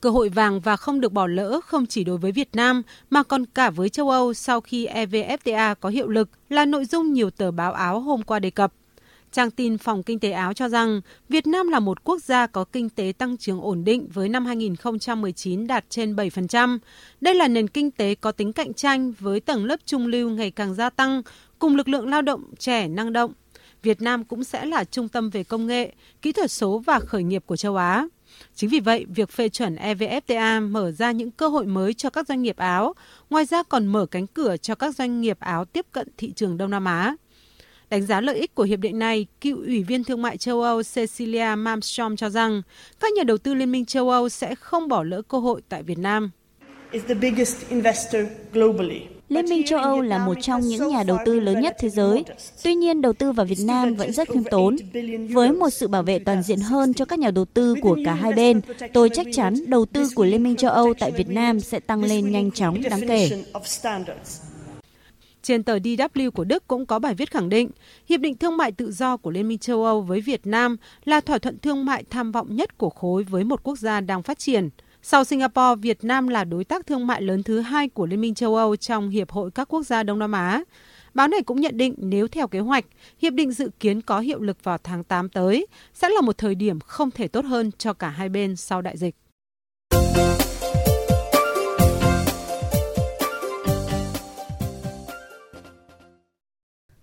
Cơ 0.00 0.10
hội 0.10 0.28
vàng 0.28 0.60
và 0.60 0.76
không 0.76 1.00
được 1.00 1.12
bỏ 1.12 1.26
lỡ 1.26 1.60
không 1.64 1.86
chỉ 1.86 2.04
đối 2.04 2.18
với 2.18 2.32
Việt 2.32 2.48
Nam 2.52 2.82
mà 3.10 3.22
còn 3.22 3.46
cả 3.46 3.70
với 3.70 3.88
châu 3.88 4.10
Âu 4.10 4.34
sau 4.34 4.60
khi 4.60 4.86
EVFTA 4.86 5.74
có 5.74 5.88
hiệu 5.88 6.08
lực 6.08 6.28
là 6.48 6.64
nội 6.64 6.84
dung 6.84 7.12
nhiều 7.12 7.30
tờ 7.30 7.50
báo 7.50 7.72
Áo 7.72 8.00
hôm 8.00 8.22
qua 8.22 8.38
đề 8.38 8.50
cập. 8.50 8.72
Trang 9.32 9.50
tin 9.50 9.78
Phòng 9.78 10.02
Kinh 10.02 10.18
tế 10.18 10.30
Áo 10.30 10.52
cho 10.52 10.68
rằng 10.68 11.00
Việt 11.28 11.46
Nam 11.46 11.68
là 11.68 11.80
một 11.80 12.04
quốc 12.04 12.22
gia 12.22 12.46
có 12.46 12.64
kinh 12.64 12.88
tế 12.88 13.12
tăng 13.18 13.36
trưởng 13.36 13.60
ổn 13.60 13.84
định 13.84 14.08
với 14.14 14.28
năm 14.28 14.46
2019 14.46 15.66
đạt 15.66 15.84
trên 15.88 16.16
7%. 16.16 16.78
Đây 17.20 17.34
là 17.34 17.48
nền 17.48 17.68
kinh 17.68 17.90
tế 17.90 18.14
có 18.14 18.32
tính 18.32 18.52
cạnh 18.52 18.74
tranh 18.74 19.12
với 19.18 19.40
tầng 19.40 19.64
lớp 19.64 19.80
trung 19.86 20.06
lưu 20.06 20.30
ngày 20.30 20.50
càng 20.50 20.74
gia 20.74 20.90
tăng, 20.90 21.22
cùng 21.58 21.76
lực 21.76 21.88
lượng 21.88 22.08
lao 22.08 22.22
động 22.22 22.42
trẻ 22.58 22.88
năng 22.88 23.12
động. 23.12 23.32
Việt 23.82 24.02
Nam 24.02 24.24
cũng 24.24 24.44
sẽ 24.44 24.66
là 24.66 24.84
trung 24.84 25.08
tâm 25.08 25.30
về 25.30 25.44
công 25.44 25.66
nghệ, 25.66 25.92
kỹ 26.22 26.32
thuật 26.32 26.50
số 26.50 26.78
và 26.78 27.00
khởi 27.00 27.22
nghiệp 27.22 27.42
của 27.46 27.56
châu 27.56 27.76
Á. 27.76 28.06
Chính 28.56 28.70
vì 28.70 28.80
vậy, 28.80 29.06
việc 29.08 29.30
phê 29.30 29.48
chuẩn 29.48 29.76
EVFTA 29.76 30.70
mở 30.70 30.90
ra 30.90 31.12
những 31.12 31.30
cơ 31.30 31.48
hội 31.48 31.66
mới 31.66 31.94
cho 31.94 32.10
các 32.10 32.28
doanh 32.28 32.42
nghiệp 32.42 32.56
Áo, 32.56 32.94
ngoài 33.30 33.44
ra 33.44 33.62
còn 33.62 33.86
mở 33.86 34.06
cánh 34.06 34.26
cửa 34.26 34.56
cho 34.56 34.74
các 34.74 34.94
doanh 34.94 35.20
nghiệp 35.20 35.40
Áo 35.40 35.64
tiếp 35.64 35.86
cận 35.92 36.08
thị 36.16 36.32
trường 36.36 36.56
Đông 36.56 36.70
Nam 36.70 36.84
Á. 36.84 37.16
Đánh 37.90 38.02
giá 38.02 38.20
lợi 38.20 38.36
ích 38.36 38.54
của 38.54 38.62
hiệp 38.62 38.78
định 38.78 38.98
này, 38.98 39.26
cựu 39.40 39.56
Ủy 39.56 39.82
viên 39.82 40.04
Thương 40.04 40.22
mại 40.22 40.36
châu 40.36 40.62
Âu 40.62 40.82
Cecilia 40.94 41.54
Malmstrom 41.56 42.16
cho 42.16 42.30
rằng 42.30 42.62
các 43.00 43.12
nhà 43.12 43.22
đầu 43.24 43.38
tư 43.38 43.54
Liên 43.54 43.72
minh 43.72 43.84
châu 43.84 44.10
Âu 44.10 44.28
sẽ 44.28 44.54
không 44.54 44.88
bỏ 44.88 45.02
lỡ 45.02 45.22
cơ 45.22 45.38
hội 45.38 45.62
tại 45.68 45.82
Việt 45.82 45.98
Nam. 45.98 46.30
Liên 49.28 49.44
minh 49.44 49.64
châu 49.66 49.78
Âu 49.78 50.00
là 50.00 50.26
một 50.26 50.34
trong 50.40 50.60
những 50.60 50.88
nhà 50.88 51.02
đầu 51.02 51.18
tư 51.24 51.40
lớn 51.40 51.60
nhất 51.60 51.76
thế 51.78 51.88
giới. 51.88 52.24
Tuy 52.64 52.74
nhiên, 52.74 53.02
đầu 53.02 53.12
tư 53.12 53.32
vào 53.32 53.46
Việt 53.46 53.58
Nam 53.64 53.94
vẫn 53.94 54.12
rất 54.12 54.28
khiêm 54.28 54.44
tốn. 54.44 54.76
Với 55.30 55.52
một 55.52 55.70
sự 55.70 55.88
bảo 55.88 56.02
vệ 56.02 56.18
toàn 56.18 56.42
diện 56.42 56.60
hơn 56.60 56.94
cho 56.94 57.04
các 57.04 57.18
nhà 57.18 57.30
đầu 57.30 57.44
tư 57.44 57.74
của 57.82 57.98
cả 58.04 58.14
hai 58.14 58.32
bên, 58.32 58.60
tôi 58.92 59.08
chắc 59.08 59.26
chắn 59.32 59.54
đầu 59.66 59.86
tư 59.86 60.08
của 60.14 60.24
Liên 60.24 60.42
minh 60.42 60.56
châu 60.56 60.70
Âu 60.70 60.94
tại 60.94 61.10
Việt 61.10 61.28
Nam 61.28 61.60
sẽ 61.60 61.80
tăng 61.80 62.04
lên 62.04 62.32
nhanh 62.32 62.50
chóng 62.50 62.82
đáng 62.82 63.00
kể. 63.08 63.44
Trên 65.42 65.62
tờ 65.62 65.78
DW 65.78 66.30
của 66.30 66.44
Đức 66.44 66.68
cũng 66.68 66.86
có 66.86 66.98
bài 66.98 67.14
viết 67.14 67.30
khẳng 67.30 67.48
định, 67.48 67.70
Hiệp 68.08 68.20
định 68.20 68.36
Thương 68.36 68.56
mại 68.56 68.72
Tự 68.72 68.92
do 68.92 69.16
của 69.16 69.30
Liên 69.30 69.48
minh 69.48 69.58
châu 69.58 69.84
Âu 69.84 70.00
với 70.00 70.20
Việt 70.20 70.46
Nam 70.46 70.76
là 71.04 71.20
thỏa 71.20 71.38
thuận 71.38 71.58
thương 71.58 71.84
mại 71.84 72.04
tham 72.10 72.32
vọng 72.32 72.56
nhất 72.56 72.78
của 72.78 72.90
khối 72.90 73.22
với 73.22 73.44
một 73.44 73.60
quốc 73.62 73.78
gia 73.78 74.00
đang 74.00 74.22
phát 74.22 74.38
triển. 74.38 74.68
Sau 75.08 75.24
Singapore, 75.24 75.74
Việt 75.80 76.04
Nam 76.04 76.28
là 76.28 76.44
đối 76.44 76.64
tác 76.64 76.86
thương 76.86 77.06
mại 77.06 77.22
lớn 77.22 77.42
thứ 77.42 77.60
hai 77.60 77.88
của 77.88 78.06
Liên 78.06 78.20
minh 78.20 78.34
châu 78.34 78.56
Âu 78.56 78.76
trong 78.76 79.08
Hiệp 79.08 79.30
hội 79.30 79.50
các 79.50 79.68
quốc 79.68 79.82
gia 79.82 80.02
Đông 80.02 80.18
Nam 80.18 80.32
Á. 80.32 80.62
Báo 81.14 81.28
này 81.28 81.42
cũng 81.42 81.60
nhận 81.60 81.76
định 81.76 81.94
nếu 81.98 82.28
theo 82.28 82.48
kế 82.48 82.58
hoạch, 82.58 82.84
hiệp 83.18 83.32
định 83.32 83.52
dự 83.52 83.70
kiến 83.80 84.00
có 84.02 84.20
hiệu 84.20 84.40
lực 84.40 84.64
vào 84.64 84.78
tháng 84.78 85.04
8 85.04 85.28
tới, 85.28 85.66
sẽ 85.94 86.08
là 86.08 86.20
một 86.20 86.38
thời 86.38 86.54
điểm 86.54 86.80
không 86.80 87.10
thể 87.10 87.28
tốt 87.28 87.44
hơn 87.44 87.70
cho 87.78 87.92
cả 87.92 88.08
hai 88.08 88.28
bên 88.28 88.56
sau 88.56 88.82
đại 88.82 88.96
dịch. 88.96 89.14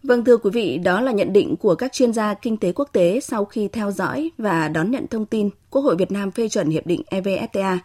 Vâng 0.03 0.25
thưa 0.25 0.37
quý 0.37 0.49
vị, 0.53 0.77
đó 0.77 1.01
là 1.01 1.11
nhận 1.11 1.33
định 1.33 1.55
của 1.55 1.75
các 1.75 1.93
chuyên 1.93 2.13
gia 2.13 2.33
kinh 2.33 2.57
tế 2.57 2.71
quốc 2.71 2.89
tế 2.93 3.19
sau 3.19 3.45
khi 3.45 3.67
theo 3.67 3.91
dõi 3.91 4.31
và 4.37 4.67
đón 4.67 4.91
nhận 4.91 5.07
thông 5.07 5.25
tin 5.25 5.49
Quốc 5.69 5.81
hội 5.81 5.95
Việt 5.95 6.11
Nam 6.11 6.31
phê 6.31 6.49
chuẩn 6.49 6.69
hiệp 6.69 6.87
định 6.87 7.01
EVFTA. 7.09 7.77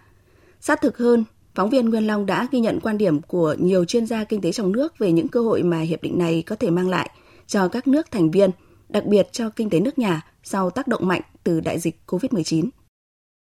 Sát 0.61 0.81
thực 0.81 0.99
hơn, 0.99 1.25
phóng 1.55 1.71
viên 1.71 1.91
Nguyên 1.91 2.07
Long 2.07 2.27
đã 2.27 2.49
ghi 2.51 2.61
nhận 2.61 2.81
quan 2.81 2.99
điểm 2.99 3.23
của 3.23 3.57
nhiều 3.59 3.85
chuyên 3.85 4.07
gia 4.07 4.25
kinh 4.25 4.41
tế 4.41 4.53
trong 4.53 4.73
nước 4.73 4.99
về 4.99 5.13
những 5.13 5.29
cơ 5.29 5.41
hội 5.41 5.63
mà 5.63 5.81
hiệp 5.81 6.03
định 6.03 6.19
này 6.19 6.43
có 6.47 6.57
thể 6.57 6.71
mang 6.71 6.89
lại 6.89 7.11
cho 7.47 7.69
các 7.69 7.89
nước 7.89 8.11
thành 8.11 8.31
viên, 8.31 8.51
đặc 8.89 9.05
biệt 9.07 9.33
cho 9.33 9.51
kinh 9.51 9.71
tế 9.71 9.81
nước 9.81 9.99
nhà 9.99 10.23
sau 10.43 10.71
tác 10.71 10.89
động 10.89 11.07
mạnh 11.09 11.23
từ 11.45 11.61
đại 11.61 11.79
dịch 11.79 12.01
COVID-19. 12.07 12.69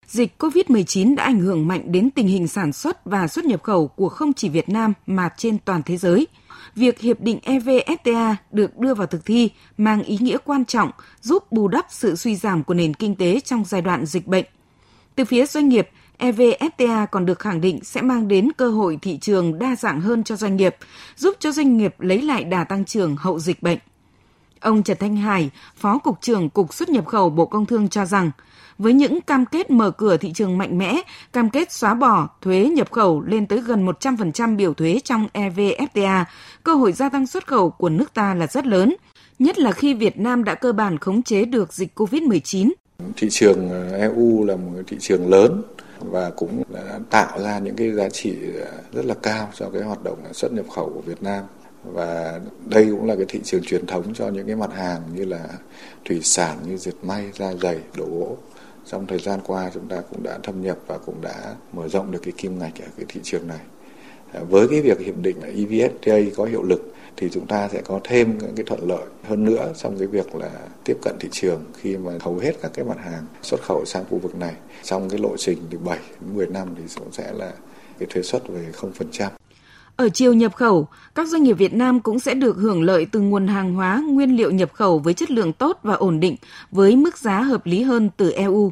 Dịch 0.07 0.31
COVID-19 0.39 1.15
đã 1.15 1.23
ảnh 1.23 1.39
hưởng 1.39 1.67
mạnh 1.67 1.91
đến 1.91 2.09
tình 2.11 2.27
hình 2.27 2.47
sản 2.47 2.73
xuất 2.73 3.05
và 3.05 3.27
xuất 3.27 3.45
nhập 3.45 3.63
khẩu 3.63 3.87
của 3.87 4.09
không 4.09 4.33
chỉ 4.33 4.49
Việt 4.49 4.69
Nam 4.69 4.93
mà 5.05 5.29
trên 5.37 5.57
toàn 5.65 5.81
thế 5.85 5.97
giới– 5.97 6.27
việc 6.75 6.99
hiệp 6.99 7.21
định 7.21 7.39
EVFTA 7.43 8.35
được 8.51 8.77
đưa 8.77 8.93
vào 8.93 9.07
thực 9.07 9.25
thi 9.25 9.49
mang 9.77 10.03
ý 10.03 10.17
nghĩa 10.21 10.37
quan 10.45 10.65
trọng 10.65 10.91
giúp 11.21 11.51
bù 11.51 11.67
đắp 11.67 11.85
sự 11.89 12.15
suy 12.15 12.35
giảm 12.35 12.63
của 12.63 12.73
nền 12.73 12.93
kinh 12.93 13.15
tế 13.15 13.39
trong 13.39 13.63
giai 13.65 13.81
đoạn 13.81 14.05
dịch 14.05 14.27
bệnh. 14.27 14.45
Từ 15.15 15.25
phía 15.25 15.45
doanh 15.45 15.69
nghiệp, 15.69 15.89
EVFTA 16.23 17.05
còn 17.11 17.25
được 17.25 17.39
khẳng 17.39 17.61
định 17.61 17.79
sẽ 17.83 18.01
mang 18.01 18.27
đến 18.27 18.51
cơ 18.57 18.69
hội 18.69 18.99
thị 19.01 19.17
trường 19.17 19.59
đa 19.59 19.75
dạng 19.75 20.01
hơn 20.01 20.23
cho 20.23 20.35
doanh 20.35 20.55
nghiệp, 20.55 20.75
giúp 21.15 21.35
cho 21.39 21.51
doanh 21.51 21.77
nghiệp 21.77 21.95
lấy 21.99 22.21
lại 22.21 22.43
đà 22.43 22.63
tăng 22.63 22.85
trưởng 22.85 23.15
hậu 23.15 23.39
dịch 23.39 23.63
bệnh. 23.63 23.77
Ông 24.59 24.83
Trần 24.83 24.97
Thanh 24.99 25.15
Hải, 25.15 25.49
Phó 25.75 25.97
Cục 25.97 26.21
trưởng 26.21 26.49
Cục 26.49 26.73
xuất 26.73 26.89
nhập 26.89 27.05
khẩu 27.05 27.29
Bộ 27.29 27.45
Công 27.45 27.65
Thương 27.65 27.89
cho 27.89 28.05
rằng, 28.05 28.31
với 28.77 28.93
những 28.93 29.21
cam 29.21 29.45
kết 29.45 29.71
mở 29.71 29.91
cửa 29.91 30.17
thị 30.17 30.31
trường 30.33 30.57
mạnh 30.57 30.77
mẽ, 30.77 31.01
cam 31.33 31.49
kết 31.49 31.71
xóa 31.71 31.93
bỏ 31.93 32.29
thuế 32.41 32.65
nhập 32.65 32.91
khẩu 32.91 33.21
lên 33.21 33.45
tới 33.45 33.61
gần 33.61 33.85
100% 33.85 34.55
biểu 34.55 34.73
thuế 34.73 34.99
trong 35.03 35.27
EVFTA, 35.33 36.23
cơ 36.63 36.75
hội 36.75 36.91
gia 36.91 37.09
tăng 37.09 37.27
xuất 37.27 37.47
khẩu 37.47 37.69
của 37.69 37.89
nước 37.89 38.13
ta 38.13 38.33
là 38.33 38.47
rất 38.47 38.65
lớn, 38.65 38.95
nhất 39.39 39.59
là 39.59 39.71
khi 39.71 39.93
Việt 39.93 40.19
Nam 40.19 40.43
đã 40.43 40.55
cơ 40.55 40.71
bản 40.71 40.97
khống 40.97 41.23
chế 41.23 41.45
được 41.45 41.73
dịch 41.73 41.99
COVID-19. 41.99 42.71
Thị 43.17 43.27
trường 43.31 43.69
ờ, 43.69 43.97
EU 43.97 44.45
là 44.45 44.55
một 44.55 44.71
thị 44.87 44.97
trường 44.99 45.29
lớn 45.29 45.61
và 46.11 46.29
cũng 46.29 46.63
đã 46.73 46.99
tạo 47.09 47.41
ra 47.41 47.59
những 47.59 47.75
cái 47.75 47.91
giá 47.91 48.09
trị 48.09 48.35
ờ, 48.61 48.71
rất 48.93 49.05
là 49.05 49.13
cao 49.23 49.49
cho 49.55 49.69
cái 49.69 49.81
hoạt 49.81 50.03
động 50.03 50.17
xuất 50.33 50.53
nhập 50.53 50.65
khẩu 50.75 50.91
của 50.93 51.01
Việt 51.01 51.23
Nam 51.23 51.43
và 51.83 52.39
đây 52.65 52.87
cũng 52.91 53.05
là 53.05 53.15
cái 53.15 53.25
thị 53.29 53.39
trường 53.43 53.63
truyền 53.63 53.85
thống 53.85 54.13
cho 54.13 54.29
những 54.29 54.47
cái 54.47 54.55
mặt 54.55 54.73
hàng 54.73 55.01
như 55.15 55.25
là 55.25 55.45
thủy 56.05 56.19
sản 56.23 56.57
như 56.67 56.77
dệt 56.77 56.95
may, 57.01 57.29
da 57.33 57.53
dày, 57.61 57.77
đồ 57.97 58.05
gỗ. 58.05 58.37
Trong 58.85 59.07
thời 59.07 59.19
gian 59.19 59.39
qua 59.45 59.71
chúng 59.73 59.87
ta 59.87 60.01
cũng 60.11 60.23
đã 60.23 60.37
thâm 60.43 60.61
nhập 60.61 60.77
và 60.87 60.97
cũng 60.97 61.21
đã 61.21 61.55
mở 61.73 61.87
rộng 61.87 62.11
được 62.11 62.19
cái 62.23 62.33
kim 62.37 62.59
ngạch 62.59 62.81
ở 62.81 62.87
cái 62.97 63.05
thị 63.09 63.19
trường 63.23 63.47
này. 63.47 63.59
Ờ, 64.33 64.45
với 64.45 64.67
cái 64.67 64.81
việc 64.81 64.99
hiệp 64.99 65.17
định 65.17 65.37
EVFTA 65.55 66.29
có 66.35 66.45
hiệu 66.45 66.63
lực 66.63 66.92
thì 67.17 67.29
chúng 67.31 67.47
ta 67.47 67.69
sẽ 67.69 67.81
có 67.81 67.99
thêm 68.03 68.37
những 68.37 68.55
cái 68.55 68.65
thuận 68.65 68.89
lợi 68.89 69.03
hơn 69.23 69.45
nữa 69.45 69.73
trong 69.77 69.97
cái 69.97 70.07
việc 70.07 70.35
là 70.35 70.51
tiếp 70.83 70.97
cận 71.01 71.15
thị 71.19 71.29
trường 71.31 71.63
khi 71.77 71.97
mà 71.97 72.11
hầu 72.21 72.37
hết 72.37 72.53
các 72.61 72.71
cái 72.73 72.85
mặt 72.85 72.97
hàng 73.03 73.25
xuất 73.41 73.61
khẩu 73.61 73.85
sang 73.85 74.05
khu 74.09 74.17
vực 74.17 74.35
này 74.35 74.53
trong 74.83 75.09
cái 75.09 75.19
lộ 75.19 75.37
trình 75.37 75.57
từ 75.69 75.77
7 75.77 75.99
đến 76.21 76.35
10 76.35 76.47
năm 76.47 76.67
thì 76.77 76.83
cũng 76.99 77.11
sẽ 77.11 77.33
là 77.33 77.51
cái 77.99 78.07
thuế 78.09 78.23
suất 78.23 78.47
về 78.47 78.65
0%. 78.71 79.29
Ở 79.95 80.09
chiều 80.09 80.33
nhập 80.33 80.55
khẩu, 80.55 80.87
các 81.15 81.27
doanh 81.27 81.43
nghiệp 81.43 81.53
Việt 81.53 81.73
Nam 81.73 81.99
cũng 81.99 82.19
sẽ 82.19 82.33
được 82.33 82.55
hưởng 82.57 82.83
lợi 82.83 83.05
từ 83.11 83.19
nguồn 83.19 83.47
hàng 83.47 83.73
hóa, 83.73 84.03
nguyên 84.07 84.37
liệu 84.37 84.51
nhập 84.51 84.73
khẩu 84.73 84.99
với 84.99 85.13
chất 85.13 85.31
lượng 85.31 85.53
tốt 85.53 85.79
và 85.83 85.93
ổn 85.93 86.19
định 86.19 86.35
với 86.71 86.95
mức 86.95 87.17
giá 87.17 87.41
hợp 87.41 87.65
lý 87.65 87.83
hơn 87.83 88.09
từ 88.17 88.31
EU. 88.31 88.71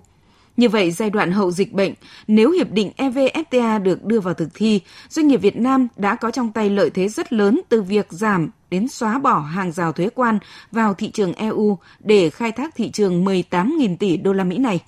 Như 0.61 0.69
vậy, 0.69 0.91
giai 0.91 1.09
đoạn 1.09 1.31
hậu 1.31 1.51
dịch 1.51 1.73
bệnh, 1.73 1.93
nếu 2.27 2.51
hiệp 2.51 2.71
định 2.71 2.91
EVFTA 2.97 3.83
được 3.83 4.05
đưa 4.05 4.19
vào 4.19 4.33
thực 4.33 4.49
thi, 4.53 4.81
doanh 5.09 5.27
nghiệp 5.27 5.37
Việt 5.37 5.55
Nam 5.55 5.87
đã 5.95 6.15
có 6.15 6.31
trong 6.31 6.51
tay 6.51 6.69
lợi 6.69 6.89
thế 6.89 7.09
rất 7.09 7.33
lớn 7.33 7.61
từ 7.69 7.81
việc 7.81 8.07
giảm 8.09 8.49
đến 8.71 8.87
xóa 8.87 9.19
bỏ 9.19 9.39
hàng 9.39 9.71
rào 9.71 9.91
thuế 9.91 10.09
quan 10.15 10.39
vào 10.71 10.93
thị 10.93 11.11
trường 11.11 11.33
EU 11.33 11.77
để 11.99 12.29
khai 12.29 12.51
thác 12.51 12.75
thị 12.75 12.91
trường 12.91 13.25
18.000 13.25 13.97
tỷ 13.97 14.17
đô 14.17 14.33
la 14.33 14.43
Mỹ 14.43 14.57
này. 14.57 14.79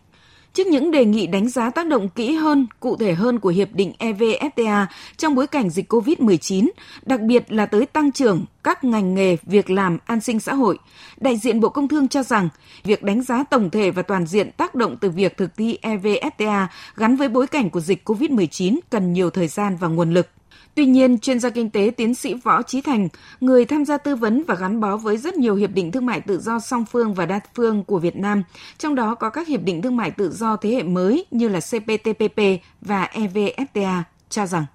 Trước 0.54 0.68
những 0.68 0.92
đề 0.92 1.06
nghị 1.06 1.28
đánh 1.28 1.50
giá 1.50 1.70
tác 1.70 1.88
động 1.88 2.10
kỹ 2.10 2.36
hơn, 2.36 2.68
cụ 2.80 2.98
thể 2.98 3.14
hơn 3.14 3.40
của 3.40 3.50
Hiệp 3.50 3.74
định 3.74 3.94
EVFTA 4.00 4.86
trong 5.18 5.36
bối 5.36 5.48
cảnh 5.48 5.70
dịch 5.70 5.94
COVID-19, 5.94 6.70
đặc 7.06 7.22
biệt 7.22 7.52
là 7.52 7.66
tới 7.66 7.86
tăng 7.86 8.12
trưởng 8.12 8.46
các 8.64 8.84
ngành 8.84 9.16
nghề, 9.16 9.38
việc 9.44 9.70
làm, 9.70 9.98
an 10.06 10.22
sinh 10.22 10.40
xã 10.40 10.54
hội, 10.54 10.78
đại 11.18 11.38
diện 11.38 11.60
Bộ 11.60 11.70
Công 11.70 11.88
Thương 11.88 12.08
cho 12.08 12.24
rằng 12.24 12.50
việc 12.84 13.04
đánh 13.04 13.24
giá 13.24 13.44
tổng 13.44 13.70
thể 13.70 13.92
và 13.92 14.02
toàn 14.02 14.26
diện 14.26 14.52
tác 14.52 14.76
động 14.76 14.98
từ 15.02 15.10
việc 15.10 15.38
thực 15.38 15.58
thi 15.58 15.78
EVFTA 15.82 16.68
gắn 16.96 17.16
với 17.16 17.30
bối 17.30 17.48
cảnh 17.48 17.70
của 17.70 17.80
dịch 17.80 18.10
COVID-19 18.10 18.80
cần 18.90 19.14
nhiều 19.14 19.30
thời 19.30 19.48
gian 19.48 19.78
và 19.80 19.88
nguồn 19.88 20.14
lực. 20.14 20.28
Tuy 20.76 20.86
nhiên, 20.86 21.20
chuyên 21.20 21.40
gia 21.40 21.50
kinh 21.50 21.70
tế 21.70 21.92
tiến 21.98 22.16
sĩ 22.16 22.34
Võ 22.34 22.62
Trí 22.62 22.82
Thành, 22.82 23.10
người 23.42 23.66
tham 23.66 23.86
gia 23.86 23.98
tư 23.98 24.16
vấn 24.16 24.44
và 24.48 24.56
gắn 24.56 24.80
bó 24.80 24.98
với 24.98 25.18
rất 25.18 25.34
nhiều 25.36 25.56
hiệp 25.56 25.70
định 25.70 25.92
thương 25.92 26.06
mại 26.06 26.22
tự 26.22 26.40
do 26.40 26.60
song 26.60 26.86
phương 26.92 27.14
và 27.14 27.26
đa 27.26 27.40
phương 27.56 27.84
của 27.84 28.00
Việt 28.00 28.16
Nam, 28.16 28.44
trong 28.78 28.96
đó 28.96 29.16
có 29.16 29.30
các 29.30 29.48
hiệp 29.48 29.62
định 29.62 29.82
thương 29.82 29.98
mại 29.98 30.12
tự 30.12 30.32
do 30.32 30.56
thế 30.56 30.70
hệ 30.70 30.84
mới 30.84 31.26
như 31.32 31.48
là 31.48 31.60
CPTPP 31.60 32.40
và 32.82 33.10
EVFTA, 33.14 34.02
cho 34.30 34.46
rằng 34.46 34.66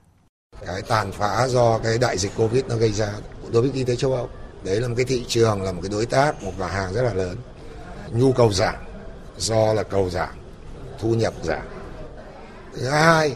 cái 0.67 0.83
tàn 0.83 1.13
phá 1.13 1.49
do 1.49 1.79
cái 1.79 1.99
đại 1.99 2.19
dịch 2.19 2.33
Covid 2.37 2.65
nó 2.69 2.77
gây 2.77 2.93
ra 2.93 3.09
đối 3.53 3.63
với 3.63 3.71
kinh 3.75 3.87
tế 3.87 3.97
châu 3.97 4.13
Âu. 4.13 4.29
Đấy 4.65 4.81
là 4.81 4.89
một 4.89 4.95
cái 4.97 5.05
thị 5.05 5.25
trường, 5.29 5.63
là 5.63 5.73
một 5.73 5.81
cái 5.83 5.91
đối 5.91 6.07
tác, 6.07 6.43
một 6.43 6.53
mặt 6.59 6.73
hàng 6.73 6.93
rất 6.93 7.03
là 7.03 7.15
lớn. 7.15 7.37
Nhu 8.13 8.33
cầu 8.33 8.53
giảm 8.53 8.75
do 9.37 9.73
là 9.75 9.83
cầu 9.83 10.11
giảm, 10.11 10.29
thu 11.01 11.15
nhập 11.15 11.35
giảm. 11.43 11.63
Thứ 12.77 12.89
hai 12.89 13.35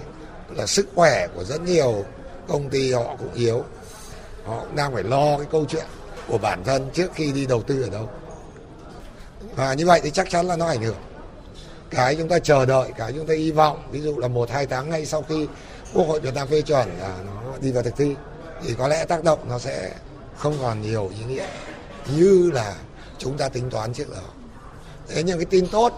là 0.56 0.66
sức 0.66 0.88
khỏe 0.94 1.28
của 1.34 1.44
rất 1.44 1.60
nhiều 1.62 2.04
công 2.48 2.70
ty 2.70 2.92
họ 2.92 3.16
cũng 3.18 3.34
yếu. 3.34 3.64
Họ 4.44 4.60
cũng 4.60 4.76
đang 4.76 4.94
phải 4.94 5.02
lo 5.02 5.36
cái 5.38 5.46
câu 5.50 5.64
chuyện 5.68 5.84
của 6.28 6.38
bản 6.38 6.64
thân 6.64 6.90
trước 6.94 7.10
khi 7.14 7.32
đi 7.32 7.46
đầu 7.46 7.62
tư 7.62 7.82
ở 7.82 7.90
đâu. 7.90 8.08
Và 9.56 9.74
như 9.74 9.86
vậy 9.86 10.00
thì 10.02 10.10
chắc 10.10 10.30
chắn 10.30 10.46
là 10.46 10.56
nó 10.56 10.66
ảnh 10.66 10.82
hưởng. 10.82 10.96
Cái 11.90 12.16
chúng 12.16 12.28
ta 12.28 12.38
chờ 12.38 12.66
đợi, 12.66 12.90
cái 12.96 13.12
chúng 13.12 13.26
ta 13.26 13.34
hy 13.34 13.50
vọng, 13.50 13.82
ví 13.90 14.00
dụ 14.00 14.18
là 14.18 14.28
một, 14.28 14.50
hai 14.50 14.66
tháng 14.66 14.90
ngay 14.90 15.06
sau 15.06 15.22
khi 15.28 15.46
quốc 15.94 16.08
hội 16.08 16.20
Việt 16.20 16.34
Nam 16.34 16.48
phê 16.48 16.62
chuẩn 16.62 16.88
là 17.00 17.16
nó 17.26 17.52
đi 17.60 17.72
vào 17.72 17.82
thực 17.82 17.96
thi, 17.96 18.14
thì 18.62 18.74
có 18.78 18.88
lẽ 18.88 19.04
tác 19.04 19.24
động 19.24 19.38
nó 19.48 19.58
sẽ 19.58 19.94
không 20.36 20.56
còn 20.62 20.82
nhiều 20.82 21.10
ý 21.18 21.24
nghĩa 21.24 21.46
như 22.16 22.50
là 22.54 22.74
chúng 23.18 23.36
ta 23.36 23.48
tính 23.48 23.70
toán 23.70 23.92
trước 23.94 24.10
đó. 24.10 24.22
Thế 25.08 25.22
nhưng 25.22 25.38
cái 25.38 25.44
tin 25.44 25.66
tốt 25.66 25.92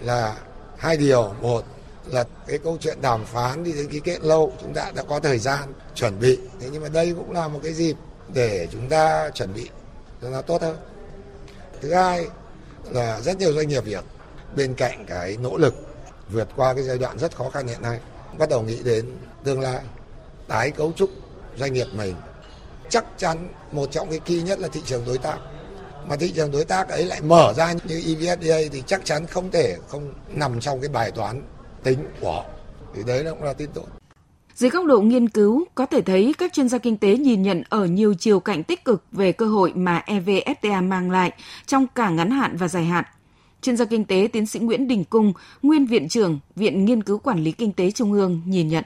là 0.00 0.36
hai 0.78 0.96
điều. 0.96 1.34
Một 1.42 1.64
là 2.06 2.24
cái 2.46 2.58
câu 2.58 2.76
chuyện 2.80 2.98
đàm 3.02 3.24
phán 3.24 3.64
đi 3.64 3.72
đến 3.72 3.88
ký 3.88 4.00
kết 4.00 4.20
lâu, 4.20 4.52
chúng 4.60 4.74
ta 4.74 4.92
đã 4.94 5.02
có 5.08 5.20
thời 5.20 5.38
gian 5.38 5.72
chuẩn 5.94 6.20
bị. 6.20 6.38
Thế 6.60 6.68
nhưng 6.72 6.82
mà 6.82 6.88
đây 6.88 7.14
cũng 7.16 7.32
là 7.32 7.48
một 7.48 7.60
cái 7.62 7.72
dịp 7.72 7.96
để 8.34 8.68
chúng 8.72 8.88
ta 8.88 9.30
chuẩn 9.30 9.54
bị 9.54 9.68
cho 10.22 10.30
nó 10.30 10.42
tốt 10.42 10.62
hơn. 10.62 10.76
Thứ 11.80 11.94
hai 11.94 12.26
là 12.90 13.20
rất 13.20 13.38
nhiều 13.38 13.52
doanh 13.52 13.68
nghiệp 13.68 13.84
việt 13.84 14.04
bên 14.56 14.74
cạnh 14.74 15.04
cái 15.06 15.36
nỗ 15.36 15.56
lực 15.56 15.74
vượt 16.30 16.48
qua 16.56 16.74
cái 16.74 16.82
giai 16.82 16.98
đoạn 16.98 17.18
rất 17.18 17.36
khó 17.36 17.50
khăn 17.50 17.66
hiện 17.66 17.82
nay, 17.82 18.00
bắt 18.38 18.48
đầu 18.48 18.62
nghĩ 18.62 18.82
đến 18.84 19.16
tương 19.44 19.60
lai. 19.60 19.80
Tái 20.48 20.70
cấu 20.70 20.92
trúc 20.96 21.10
doanh 21.56 21.72
nghiệp 21.72 21.86
mình 21.92 22.14
chắc 22.88 23.04
chắn 23.16 23.48
một 23.72 23.88
trong 23.92 24.10
cái 24.10 24.18
key 24.18 24.42
nhất 24.42 24.58
là 24.58 24.68
thị 24.68 24.82
trường 24.86 25.04
đối 25.06 25.18
tác. 25.18 25.38
Mà 26.06 26.16
thị 26.16 26.32
trường 26.36 26.50
đối 26.50 26.64
tác 26.64 26.88
ấy 26.88 27.04
lại 27.04 27.20
mở 27.20 27.52
ra 27.56 27.72
như 27.72 27.98
EVFTA 28.00 28.68
thì 28.72 28.82
chắc 28.86 29.04
chắn 29.04 29.26
không 29.26 29.50
thể 29.50 29.76
không 29.88 30.12
nằm 30.28 30.60
trong 30.60 30.80
cái 30.80 30.88
bài 30.88 31.10
toán 31.10 31.42
tính 31.84 31.98
của 32.20 32.32
họ 32.32 32.44
thì 32.94 33.02
đấy 33.06 33.24
cũng 33.30 33.42
là 33.42 33.52
tin 33.52 33.70
tốt 33.74 33.84
dưới 34.56 34.70
góc 34.70 34.86
độ 34.86 35.00
nghiên 35.00 35.28
cứu, 35.28 35.64
có 35.74 35.86
thể 35.86 36.00
thấy 36.00 36.34
các 36.38 36.52
chuyên 36.52 36.68
gia 36.68 36.78
kinh 36.78 36.96
tế 36.96 37.16
nhìn 37.16 37.42
nhận 37.42 37.62
ở 37.68 37.84
nhiều 37.86 38.14
chiều 38.18 38.40
cạnh 38.40 38.62
tích 38.62 38.84
cực 38.84 39.04
về 39.12 39.32
cơ 39.32 39.46
hội 39.46 39.72
mà 39.74 40.02
EVFTA 40.06 40.88
mang 40.88 41.10
lại 41.10 41.32
trong 41.66 41.86
cả 41.94 42.10
ngắn 42.10 42.30
hạn 42.30 42.56
và 42.56 42.68
dài 42.68 42.84
hạn. 42.84 43.04
Chuyên 43.62 43.76
gia 43.76 43.84
kinh 43.84 44.04
tế 44.04 44.28
tiến 44.32 44.46
sĩ 44.46 44.58
Nguyễn 44.58 44.88
Đình 44.88 45.04
Cung, 45.04 45.32
nguyên 45.62 45.86
viện 45.86 46.08
trưởng 46.08 46.38
Viện 46.56 46.84
Nghiên 46.84 47.02
cứu 47.02 47.18
Quản 47.18 47.44
lý 47.44 47.52
Kinh 47.52 47.72
tế 47.72 47.90
Trung 47.90 48.12
ương 48.12 48.40
nhìn 48.46 48.68
nhận. 48.68 48.84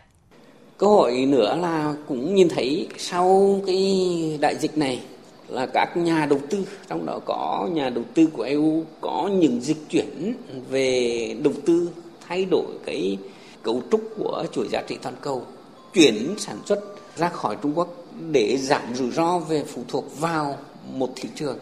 Cơ 0.79 0.87
hội 0.87 1.27
nữa 1.29 1.57
là 1.57 1.95
cũng 2.09 2.35
nhìn 2.35 2.49
thấy 2.49 2.89
sau 2.99 3.61
cái 3.67 4.39
đại 4.41 4.57
dịch 4.57 4.79
này 4.79 5.01
là 5.49 5.67
các 5.67 5.97
nhà 5.97 6.27
đầu 6.27 6.41
tư, 6.51 6.65
trong 6.89 7.07
đó 7.07 7.21
có 7.25 7.69
nhà 7.73 7.91
đầu 7.91 8.05
tư 8.15 8.27
của 8.33 8.43
EU 8.43 8.85
có 9.01 9.31
những 9.33 9.61
dịch 9.61 9.89
chuyển 9.89 10.35
về 10.71 11.37
đầu 11.43 11.55
tư 11.67 11.89
thay 12.29 12.45
đổi 12.45 12.67
cái 12.87 13.19
cấu 13.63 13.83
trúc 13.91 14.01
của 14.17 14.45
chuỗi 14.53 14.69
giá 14.69 14.83
trị 14.89 14.99
toàn 15.03 15.15
cầu, 15.21 15.47
chuyển 15.95 16.35
sản 16.39 16.59
xuất 16.67 16.81
ra 17.17 17.29
khỏi 17.29 17.57
Trung 17.63 17.73
Quốc 17.75 17.89
để 18.31 18.57
giảm 18.57 18.95
rủi 18.95 19.11
ro 19.11 19.39
về 19.39 19.65
phụ 19.65 19.83
thuộc 19.89 20.21
vào 20.21 20.59
một 20.93 21.11
thị 21.17 21.29
trường. 21.35 21.59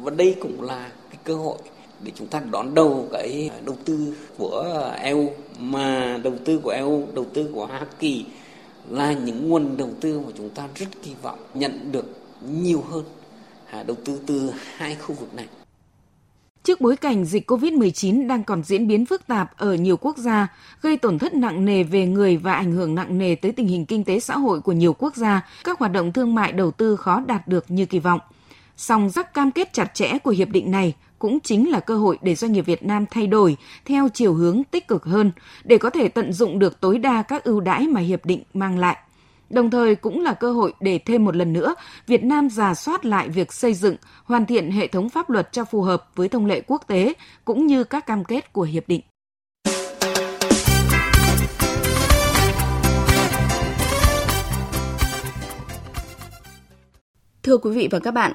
Và 0.00 0.10
đây 0.10 0.36
cũng 0.40 0.62
là 0.62 0.90
cái 1.10 1.18
cơ 1.24 1.34
hội 1.34 1.58
để 2.00 2.12
chúng 2.14 2.26
ta 2.26 2.40
đón 2.50 2.74
đầu 2.74 3.08
cái 3.12 3.50
đầu 3.64 3.76
tư 3.84 4.16
của 4.38 4.90
EU 5.02 5.30
mà 5.58 6.18
đầu 6.22 6.34
tư 6.44 6.60
của 6.62 6.70
EU, 6.70 7.06
đầu 7.14 7.24
tư 7.34 7.50
của 7.54 7.66
Hoa 7.66 7.86
Kỳ 7.98 8.24
là 8.88 9.12
những 9.12 9.48
nguồn 9.48 9.76
đầu 9.76 9.88
tư 10.00 10.20
mà 10.20 10.32
chúng 10.36 10.50
ta 10.50 10.68
rất 10.74 10.86
kỳ 11.02 11.14
vọng 11.22 11.38
nhận 11.54 11.92
được 11.92 12.06
nhiều 12.50 12.84
hơn 12.90 13.04
à, 13.70 13.82
đầu 13.82 13.96
tư 14.04 14.20
từ 14.26 14.52
hai 14.76 14.94
khu 14.94 15.14
vực 15.14 15.34
này. 15.34 15.46
Trước 16.64 16.80
bối 16.80 16.96
cảnh 16.96 17.24
dịch 17.24 17.50
COVID-19 17.50 18.26
đang 18.26 18.44
còn 18.44 18.62
diễn 18.62 18.88
biến 18.88 19.06
phức 19.06 19.26
tạp 19.26 19.56
ở 19.56 19.74
nhiều 19.74 19.96
quốc 19.96 20.16
gia, 20.18 20.48
gây 20.82 20.96
tổn 20.96 21.18
thất 21.18 21.34
nặng 21.34 21.64
nề 21.64 21.82
về 21.82 22.06
người 22.06 22.36
và 22.36 22.52
ảnh 22.52 22.72
hưởng 22.72 22.94
nặng 22.94 23.18
nề 23.18 23.34
tới 23.34 23.52
tình 23.52 23.68
hình 23.68 23.86
kinh 23.86 24.04
tế 24.04 24.20
xã 24.20 24.38
hội 24.38 24.60
của 24.60 24.72
nhiều 24.72 24.92
quốc 24.92 25.16
gia, 25.16 25.48
các 25.64 25.78
hoạt 25.78 25.92
động 25.92 26.12
thương 26.12 26.34
mại 26.34 26.52
đầu 26.52 26.70
tư 26.70 26.96
khó 26.96 27.22
đạt 27.26 27.48
được 27.48 27.70
như 27.70 27.86
kỳ 27.86 27.98
vọng. 27.98 28.20
Song 28.76 29.10
rắc 29.10 29.34
cam 29.34 29.50
kết 29.50 29.72
chặt 29.72 29.94
chẽ 29.94 30.18
của 30.18 30.30
hiệp 30.30 30.48
định 30.48 30.70
này 30.70 30.94
cũng 31.18 31.38
chính 31.40 31.70
là 31.70 31.80
cơ 31.80 31.96
hội 31.96 32.18
để 32.22 32.34
doanh 32.34 32.52
nghiệp 32.52 32.66
Việt 32.66 32.82
Nam 32.82 33.04
thay 33.10 33.26
đổi 33.26 33.56
theo 33.84 34.08
chiều 34.08 34.34
hướng 34.34 34.64
tích 34.64 34.88
cực 34.88 35.04
hơn 35.04 35.32
để 35.64 35.78
có 35.78 35.90
thể 35.90 36.08
tận 36.08 36.32
dụng 36.32 36.58
được 36.58 36.80
tối 36.80 36.98
đa 36.98 37.22
các 37.22 37.44
ưu 37.44 37.60
đãi 37.60 37.88
mà 37.88 38.00
hiệp 38.00 38.26
định 38.26 38.42
mang 38.54 38.78
lại 38.78 38.96
đồng 39.50 39.70
thời 39.70 39.94
cũng 39.94 40.22
là 40.22 40.34
cơ 40.34 40.52
hội 40.52 40.72
để 40.80 40.98
thêm 40.98 41.24
một 41.24 41.36
lần 41.36 41.52
nữa 41.52 41.74
Việt 42.06 42.24
Nam 42.24 42.50
giả 42.50 42.74
soát 42.74 43.04
lại 43.04 43.28
việc 43.28 43.52
xây 43.52 43.74
dựng, 43.74 43.96
hoàn 44.24 44.46
thiện 44.46 44.70
hệ 44.70 44.86
thống 44.86 45.08
pháp 45.08 45.30
luật 45.30 45.52
cho 45.52 45.64
phù 45.64 45.82
hợp 45.82 46.10
với 46.14 46.28
thông 46.28 46.46
lệ 46.46 46.62
quốc 46.66 46.82
tế 46.86 47.12
cũng 47.44 47.66
như 47.66 47.84
các 47.84 48.06
cam 48.06 48.24
kết 48.24 48.52
của 48.52 48.62
hiệp 48.62 48.88
định. 48.88 49.00
Thưa 57.42 57.56
quý 57.56 57.70
vị 57.70 57.88
và 57.90 57.98
các 57.98 58.10
bạn, 58.10 58.32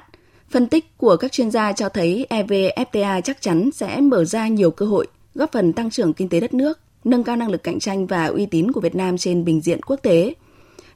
phân 0.50 0.66
tích 0.66 0.98
của 0.98 1.16
các 1.16 1.32
chuyên 1.32 1.50
gia 1.50 1.72
cho 1.72 1.88
thấy 1.88 2.26
EVFTA 2.30 3.20
chắc 3.20 3.42
chắn 3.42 3.70
sẽ 3.74 4.00
mở 4.00 4.24
ra 4.24 4.48
nhiều 4.48 4.70
cơ 4.70 4.86
hội, 4.86 5.06
góp 5.34 5.52
phần 5.52 5.72
tăng 5.72 5.90
trưởng 5.90 6.12
kinh 6.12 6.28
tế 6.28 6.40
đất 6.40 6.54
nước, 6.54 6.80
nâng 7.04 7.24
cao 7.24 7.36
năng 7.36 7.50
lực 7.50 7.62
cạnh 7.62 7.78
tranh 7.78 8.06
và 8.06 8.26
uy 8.26 8.46
tín 8.46 8.72
của 8.72 8.80
Việt 8.80 8.94
Nam 8.94 9.18
trên 9.18 9.44
bình 9.44 9.60
diện 9.60 9.82
quốc 9.82 9.96
tế– 10.02 10.34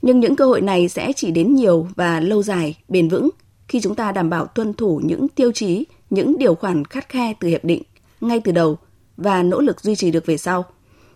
nhưng 0.02 0.20
những 0.20 0.36
cơ 0.36 0.46
hội 0.46 0.60
này 0.60 0.88
sẽ 0.88 1.12
chỉ 1.16 1.30
đến 1.30 1.54
nhiều 1.54 1.88
và 1.96 2.20
lâu 2.20 2.42
dài, 2.42 2.78
bền 2.88 3.08
vững 3.08 3.30
khi 3.68 3.80
chúng 3.80 3.94
ta 3.94 4.12
đảm 4.12 4.30
bảo 4.30 4.46
tuân 4.46 4.74
thủ 4.74 5.00
những 5.04 5.28
tiêu 5.28 5.52
chí, 5.52 5.84
những 6.10 6.38
điều 6.38 6.54
khoản 6.54 6.84
khắt 6.84 7.08
khe 7.08 7.34
từ 7.40 7.48
hiệp 7.48 7.64
định 7.64 7.82
ngay 8.20 8.40
từ 8.44 8.52
đầu 8.52 8.78
và 9.16 9.42
nỗ 9.42 9.60
lực 9.60 9.80
duy 9.80 9.96
trì 9.96 10.10
được 10.10 10.26
về 10.26 10.36
sau. 10.36 10.64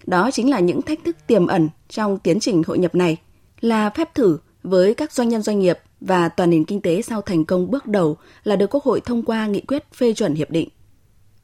Đó 0.07 0.31
chính 0.31 0.51
là 0.51 0.61
những 0.61 0.83
thách 0.83 1.05
thức 1.05 1.17
tiềm 1.27 1.47
ẩn 1.47 1.69
trong 1.89 2.19
tiến 2.19 2.41
trình 2.41 2.63
hội 2.67 2.79
nhập 2.79 2.95
này, 2.95 3.17
là 3.61 3.91
phép 3.91 4.15
thử 4.15 4.39
với 4.63 4.95
các 4.95 5.13
doanh 5.13 5.29
nhân 5.29 5.43
doanh 5.43 5.59
nghiệp 5.59 5.79
và 6.01 6.29
toàn 6.29 6.51
nền 6.51 6.65
kinh 6.65 6.81
tế 6.81 7.03
sau 7.03 7.23
thành 7.23 7.45
công 7.45 7.71
bước 7.71 7.87
đầu 7.87 8.17
là 8.45 8.57
được 8.57 8.75
Quốc 8.75 8.85
hội 8.85 9.01
thông 9.01 9.23
qua 9.23 9.47
nghị 9.47 9.61
quyết 9.61 9.85
phê 9.95 10.13
chuẩn 10.13 10.35
hiệp 10.35 10.51
định. 10.51 10.69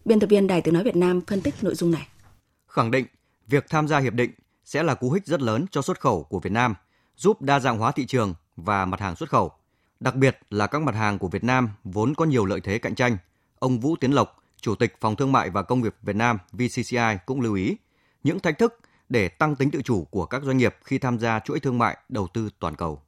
Biên 0.04 0.20
tập 0.20 0.26
viên 0.26 0.47
Đài 0.47 0.61
Tiếng 0.61 0.75
Nói 0.75 0.85
Việt 0.85 0.97
Nam 0.97 1.20
phân 1.20 1.40
tích 1.40 1.54
nội 1.62 1.75
dung 1.75 1.90
này. 1.90 2.06
Khẳng 2.66 2.90
định 2.90 3.06
việc 3.49 3.64
tham 3.68 3.88
gia 3.88 3.99
hiệp 3.99 4.14
định 4.14 4.30
sẽ 4.64 4.82
là 4.82 4.94
cú 4.94 5.11
hích 5.11 5.26
rất 5.26 5.42
lớn 5.42 5.66
cho 5.70 5.82
xuất 5.82 6.00
khẩu 6.00 6.23
của 6.23 6.40
Việt 6.40 6.52
Nam, 6.52 6.75
giúp 7.21 7.43
đa 7.43 7.61
dạng 7.61 7.79
hóa 7.79 7.93
thị 7.93 8.07
trường 8.07 8.35
và 8.57 8.85
mặt 8.85 9.00
hàng 9.00 9.17
xuất 9.17 9.31
khẩu. 9.31 9.53
Đặc 10.00 10.17
biệt 10.17 10.39
là 10.50 10.67
các 10.67 10.83
mặt 10.83 10.95
hàng 10.95 11.19
của 11.19 11.29
Việt 11.29 11.45
Nam 11.45 11.71
vốn 11.85 12.15
có 12.15 12.25
nhiều 12.25 12.45
lợi 12.45 12.61
thế 12.61 12.79
cạnh 12.79 12.95
tranh. 12.95 13.17
Ông 13.59 13.81
Vũ 13.81 13.97
Tiến 13.97 14.12
Lộc, 14.12 14.43
Chủ 14.61 14.75
tịch 14.75 14.97
Phòng 15.00 15.17
Thương 15.17 15.33
mại 15.33 15.50
và 15.50 15.62
Công 15.62 15.81
nghiệp 15.81 15.95
Việt 16.03 16.17
Nam 16.17 16.39
VCCI 16.53 17.17
cũng 17.27 17.41
lưu 17.41 17.55
ý 17.55 17.77
những 18.25 18.41
thách 18.41 18.59
thức 18.59 18.79
để 19.09 19.29
tăng 19.29 19.57
tính 19.57 19.71
tự 19.71 19.83
chủ 19.83 20.05
của 20.05 20.27
các 20.27 20.43
doanh 20.43 20.57
nghiệp 20.57 20.77
khi 20.85 20.99
tham 20.99 21.19
gia 21.19 21.41
chuỗi 21.41 21.61
thương 21.61 21.79
mại 21.79 21.97
đầu 22.09 22.29
tư 22.35 22.49
toàn 22.59 22.77
cầu 22.77 23.03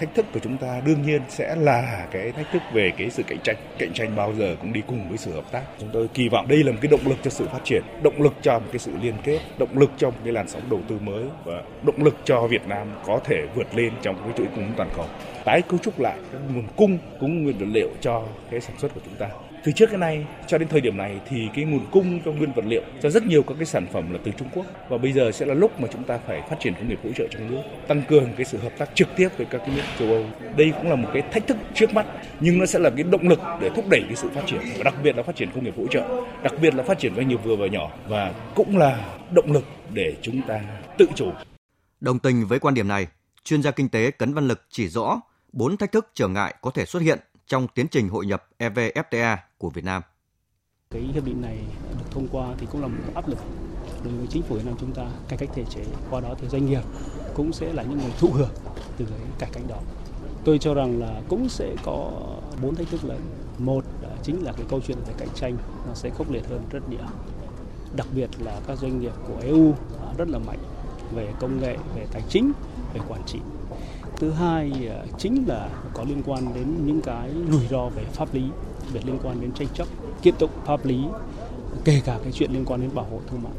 thách 0.00 0.14
thức 0.14 0.26
của 0.34 0.40
chúng 0.42 0.56
ta 0.56 0.80
đương 0.86 1.02
nhiên 1.02 1.22
sẽ 1.28 1.56
là 1.56 2.06
cái 2.10 2.32
thách 2.32 2.46
thức 2.52 2.62
về 2.72 2.92
cái 2.98 3.10
sự 3.10 3.22
cạnh 3.22 3.38
tranh. 3.44 3.56
Cạnh 3.78 3.92
tranh 3.94 4.16
bao 4.16 4.34
giờ 4.34 4.56
cũng 4.60 4.72
đi 4.72 4.82
cùng 4.86 5.08
với 5.08 5.18
sự 5.18 5.32
hợp 5.32 5.44
tác. 5.52 5.62
Chúng 5.80 5.88
tôi 5.92 6.08
kỳ 6.14 6.28
vọng 6.28 6.48
đây 6.48 6.64
là 6.64 6.72
một 6.72 6.78
cái 6.82 6.88
động 6.90 7.00
lực 7.04 7.16
cho 7.22 7.30
sự 7.30 7.46
phát 7.52 7.60
triển, 7.64 7.82
động 8.02 8.22
lực 8.22 8.34
cho 8.42 8.58
một 8.58 8.66
cái 8.72 8.78
sự 8.78 8.92
liên 9.02 9.14
kết, 9.24 9.38
động 9.58 9.78
lực 9.78 9.90
cho 9.96 10.10
một 10.10 10.16
cái 10.24 10.32
làn 10.32 10.48
sóng 10.48 10.62
đầu 10.70 10.80
tư 10.88 10.98
mới 11.00 11.24
và 11.44 11.62
động 11.82 12.04
lực 12.04 12.16
cho 12.24 12.46
Việt 12.46 12.66
Nam 12.66 12.86
có 13.06 13.20
thể 13.24 13.36
vượt 13.54 13.74
lên 13.74 13.92
trong 14.02 14.16
cái 14.24 14.32
chuỗi 14.36 14.46
cung 14.54 14.72
toàn 14.76 14.88
cầu 14.96 15.06
tái 15.44 15.62
cấu 15.62 15.78
trúc 15.78 16.00
lại 16.00 16.18
nguồn 16.54 16.64
cung 16.76 16.98
cũng 17.20 17.42
nguyên 17.42 17.58
vật 17.58 17.66
liệu 17.68 17.90
cho 18.00 18.22
cái 18.50 18.60
sản 18.60 18.78
xuất 18.78 18.94
của 18.94 19.00
chúng 19.04 19.14
ta. 19.14 19.28
Từ 19.64 19.72
trước 19.72 19.86
cái 19.86 19.98
nay, 19.98 20.26
cho 20.46 20.58
đến 20.58 20.68
thời 20.68 20.80
điểm 20.80 20.96
này 20.96 21.20
thì 21.28 21.48
cái 21.54 21.64
nguồn 21.64 21.86
cung 21.90 22.20
cho 22.24 22.32
nguyên 22.32 22.52
vật 22.52 22.64
liệu 22.66 22.82
cho 23.02 23.10
rất 23.10 23.26
nhiều 23.26 23.42
các 23.42 23.54
cái 23.58 23.66
sản 23.66 23.86
phẩm 23.92 24.12
là 24.12 24.18
từ 24.24 24.32
Trung 24.38 24.48
Quốc. 24.54 24.66
Và 24.88 24.98
bây 24.98 25.12
giờ 25.12 25.30
sẽ 25.32 25.46
là 25.46 25.54
lúc 25.54 25.80
mà 25.80 25.88
chúng 25.92 26.04
ta 26.04 26.18
phải 26.26 26.42
phát 26.50 26.56
triển 26.60 26.74
công 26.74 26.88
nghiệp 26.88 26.98
hỗ 27.04 27.10
trợ 27.12 27.26
trong 27.30 27.50
nước, 27.50 27.62
tăng 27.88 28.02
cường 28.08 28.32
cái 28.36 28.44
sự 28.44 28.58
hợp 28.58 28.72
tác 28.78 28.90
trực 28.94 29.08
tiếp 29.16 29.28
với 29.36 29.46
các 29.50 29.58
cái 29.58 29.76
nước 29.76 29.82
châu 29.98 30.08
Âu. 30.08 30.24
Đây 30.56 30.72
cũng 30.76 30.88
là 30.88 30.96
một 30.96 31.08
cái 31.12 31.22
thách 31.22 31.46
thức 31.46 31.56
trước 31.74 31.94
mắt, 31.94 32.06
nhưng 32.40 32.58
nó 32.58 32.66
sẽ 32.66 32.78
là 32.78 32.90
cái 32.90 33.02
động 33.02 33.28
lực 33.28 33.40
để 33.60 33.70
thúc 33.76 33.84
đẩy 33.90 34.02
cái 34.06 34.16
sự 34.16 34.28
phát 34.34 34.42
triển 34.46 34.60
và 34.76 34.84
đặc 34.84 34.94
biệt 35.02 35.16
là 35.16 35.22
phát 35.22 35.36
triển 35.36 35.50
công 35.54 35.64
nghiệp 35.64 35.74
hỗ 35.76 35.86
trợ, 35.86 36.22
đặc 36.42 36.52
biệt 36.62 36.74
là 36.74 36.82
phát 36.82 36.98
triển 36.98 37.14
doanh 37.16 37.28
nghiệp 37.28 37.40
vừa 37.44 37.56
và 37.56 37.66
nhỏ 37.66 37.90
và 38.08 38.34
cũng 38.54 38.76
là 38.76 39.14
động 39.30 39.52
lực 39.52 39.64
để 39.94 40.14
chúng 40.22 40.42
ta 40.42 40.60
tự 40.98 41.06
chủ. 41.14 41.32
Đồng 42.00 42.18
tình 42.18 42.46
với 42.46 42.58
quan 42.58 42.74
điểm 42.74 42.88
này, 42.88 43.06
chuyên 43.44 43.62
gia 43.62 43.70
kinh 43.70 43.88
tế 43.88 44.10
Cấn 44.10 44.34
Văn 44.34 44.48
Lực 44.48 44.66
chỉ 44.70 44.88
rõ 44.88 45.20
bốn 45.52 45.76
thách 45.76 45.92
thức 45.92 46.10
trở 46.14 46.28
ngại 46.28 46.54
có 46.60 46.70
thể 46.70 46.84
xuất 46.84 47.02
hiện 47.02 47.18
trong 47.46 47.68
tiến 47.68 47.86
trình 47.90 48.08
hội 48.08 48.26
nhập 48.26 48.48
EVFTA 48.58 49.36
của 49.58 49.70
Việt 49.70 49.84
Nam. 49.84 50.02
Cái 50.90 51.02
hiệp 51.02 51.24
định 51.24 51.42
này 51.42 51.58
được 51.98 52.10
thông 52.10 52.28
qua 52.32 52.48
thì 52.58 52.66
cũng 52.72 52.80
là 52.80 52.88
một 52.88 53.12
áp 53.14 53.28
lực 53.28 53.38
đối 54.04 54.14
với 54.14 54.26
chính 54.30 54.42
phủ 54.42 54.54
Việt 54.54 54.66
Nam 54.66 54.74
chúng 54.80 54.94
ta 54.94 55.02
cải 55.28 55.38
cách 55.38 55.48
thể 55.54 55.64
chế. 55.70 55.84
Qua 56.10 56.20
đó 56.20 56.34
thì 56.38 56.48
doanh 56.48 56.66
nghiệp 56.66 56.82
cũng 57.34 57.52
sẽ 57.52 57.72
là 57.72 57.82
những 57.82 57.98
người 57.98 58.12
thụ 58.18 58.30
hưởng 58.32 58.50
từ 58.96 59.04
cái 59.04 59.18
cải 59.38 59.50
cách 59.52 59.62
đó. 59.68 59.80
Tôi 60.44 60.58
cho 60.58 60.74
rằng 60.74 61.00
là 61.00 61.22
cũng 61.28 61.48
sẽ 61.48 61.74
có 61.84 62.12
bốn 62.62 62.74
thách 62.74 62.88
thức 62.88 63.04
lớn. 63.04 63.20
Một 63.58 63.84
chính 64.22 64.44
là 64.44 64.52
cái 64.52 64.66
câu 64.68 64.80
chuyện 64.86 64.98
về 65.06 65.14
cạnh 65.18 65.28
tranh 65.34 65.56
nó 65.86 65.94
sẽ 65.94 66.10
khốc 66.10 66.30
liệt 66.30 66.46
hơn 66.48 66.62
rất 66.70 66.88
nhiều. 66.88 67.00
Đặc 67.96 68.06
biệt 68.14 68.30
là 68.38 68.60
các 68.66 68.78
doanh 68.78 69.00
nghiệp 69.00 69.12
của 69.26 69.40
EU 69.42 69.74
à, 70.06 70.14
rất 70.18 70.28
là 70.28 70.38
mạnh 70.38 70.58
về 71.14 71.32
công 71.40 71.60
nghệ, 71.60 71.76
về 71.96 72.06
tài 72.12 72.22
chính, 72.28 72.52
về 72.94 73.00
quản 73.08 73.22
trị 73.26 73.38
thứ 74.20 74.30
hai 74.30 74.88
ờ, 74.88 75.06
chính 75.18 75.44
là 75.48 75.68
có 75.94 76.04
liên 76.08 76.22
quan 76.26 76.54
đến 76.54 76.86
những 76.86 77.00
cái 77.00 77.30
rủi 77.50 77.66
ro 77.70 77.88
về 77.88 78.04
pháp 78.04 78.34
lý, 78.34 78.42
về 78.92 79.00
liên 79.04 79.18
quan 79.22 79.40
đến 79.40 79.52
tranh 79.52 79.68
chấp 79.74 79.86
kiện 80.22 80.34
tụng 80.38 80.50
pháp 80.64 80.84
lý, 80.84 81.04
kể 81.84 82.00
cả 82.04 82.18
cái 82.22 82.32
chuyện 82.32 82.52
liên 82.52 82.64
quan 82.64 82.80
đến 82.80 82.90
bảo 82.94 83.06
hộ 83.10 83.20
thương 83.30 83.42
mại. 83.42 83.52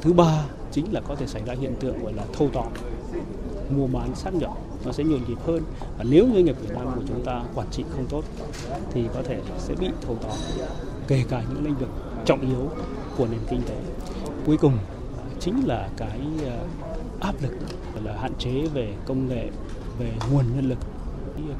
Thứ 0.00 0.12
ba 0.12 0.44
chính 0.72 0.92
là 0.92 1.00
có 1.00 1.14
thể 1.14 1.26
xảy 1.26 1.42
ra 1.46 1.54
hiện 1.60 1.74
tượng 1.80 2.02
gọi 2.02 2.12
là 2.12 2.24
thâu 2.32 2.50
tóm, 2.52 2.66
mua 3.76 3.86
bán 3.86 4.14
sát 4.14 4.34
nhập, 4.34 4.50
nó 4.84 4.92
sẽ 4.92 5.04
nhộn 5.04 5.20
nhịp 5.28 5.38
hơn. 5.46 5.62
Và 5.98 6.04
nếu 6.10 6.28
doanh 6.34 6.44
nghiệp 6.44 6.56
Việt 6.60 6.74
Nam 6.74 6.86
của 6.94 7.02
chúng 7.08 7.24
ta 7.24 7.42
quản 7.54 7.66
trị 7.70 7.84
không 7.90 8.06
tốt 8.08 8.24
thì 8.92 9.04
có 9.14 9.22
thể 9.22 9.40
sẽ 9.58 9.74
bị 9.74 9.88
thâu 10.06 10.16
tóm, 10.22 10.36
kể 11.08 11.24
cả 11.28 11.42
những 11.48 11.64
lĩnh 11.64 11.74
vực 11.74 11.90
trọng 12.24 12.40
yếu 12.40 12.68
của 13.16 13.26
nền 13.26 13.40
kinh 13.50 13.62
tế. 13.62 13.76
Cuối 14.46 14.56
cùng 14.56 14.78
ờ, 15.16 15.22
chính 15.40 15.66
là 15.66 15.88
cái 15.96 16.20
ờ, 16.44 16.58
áp 17.20 17.34
lực 17.42 17.52
là 18.04 18.16
hạn 18.20 18.32
chế 18.38 18.62
về 18.74 18.94
công 19.06 19.28
nghệ 19.28 19.50
về 19.98 20.12
nguồn 20.32 20.44
nhân 20.56 20.68
lực 20.68 20.78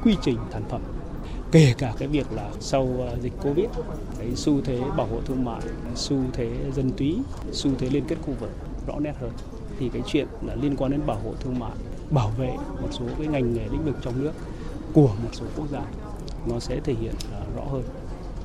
quy 0.03 0.17
trình 0.23 0.39
sản 0.53 0.63
phẩm 0.69 0.81
kể 1.53 1.75
cả 1.79 1.95
cái 1.99 2.09
việc 2.09 2.33
là 2.33 2.51
sau 2.61 3.07
à, 3.09 3.17
dịch 3.21 3.33
covid 3.43 3.67
cái 4.19 4.37
xu 4.37 4.61
thế 4.61 4.81
bảo 4.97 5.07
hộ 5.07 5.21
thương 5.27 5.45
mại 5.45 5.61
xu 5.95 6.17
thế 6.33 6.51
dân 6.75 6.91
túy 6.97 7.19
xu 7.53 7.71
thế 7.79 7.91
liên 7.91 8.05
kết 8.09 8.17
khu 8.23 8.35
vực 8.41 8.51
rõ 8.87 8.95
nét 9.01 9.15
hơn 9.21 9.31
thì 9.79 9.91
cái 9.93 10.03
chuyện 10.07 10.27
là 10.43 10.55
liên 10.55 10.77
quan 10.77 10.91
đến 10.91 11.07
bảo 11.07 11.19
hộ 11.25 11.35
thương 11.41 11.59
mại 11.59 11.73
bảo 12.11 12.33
vệ 12.39 12.57
một 12.81 12.89
số 12.91 13.05
cái 13.19 13.27
ngành 13.27 13.55
nghề 13.55 13.69
lĩnh 13.69 13.85
vực 13.85 13.97
trong 14.03 14.23
nước 14.23 14.33
của 14.93 15.09
một 15.23 15.31
số 15.33 15.47
quốc 15.57 15.69
gia 15.69 15.83
nó 16.47 16.59
sẽ 16.59 16.81
thể 16.85 16.95
hiện 16.95 17.15
à, 17.33 17.41
rõ 17.57 17.65
hơn 17.65 17.83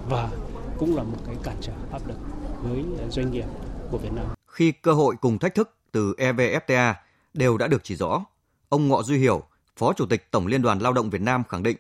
và 0.10 0.30
cũng 0.78 0.96
là 0.96 1.04
một 1.04 1.18
cái 1.26 1.36
cản 1.44 1.56
trở 1.62 1.74
áp 1.92 2.08
lực 2.08 2.18
với 2.64 2.84
doanh 3.10 3.32
nghiệp 3.32 3.46
của 3.92 3.98
Việt 3.98 4.14
Nam. 4.14 4.26
Khi 4.48 4.72
cơ 4.72 4.94
hội 4.94 5.16
cùng 5.22 5.40
thách 5.40 5.56
thức 5.56 5.76
từ 5.92 6.14
EVFTA 6.18 6.94
đều 7.34 7.58
đã 7.58 7.68
được 7.68 7.84
chỉ 7.84 7.96
rõ, 7.96 8.26
ông 8.70 8.88
Ngọ 8.88 9.04
Duy 9.04 9.18
Hiểu, 9.18 9.44
Phó 9.78 9.94
Chủ 9.94 10.06
tịch 10.06 10.32
Tổng 10.32 10.48
Liên 10.48 10.62
đoàn 10.62 10.80
Lao 10.80 10.94
động 10.94 11.10
Việt 11.10 11.22
Nam 11.22 11.44
khẳng 11.50 11.64
định, 11.64 11.78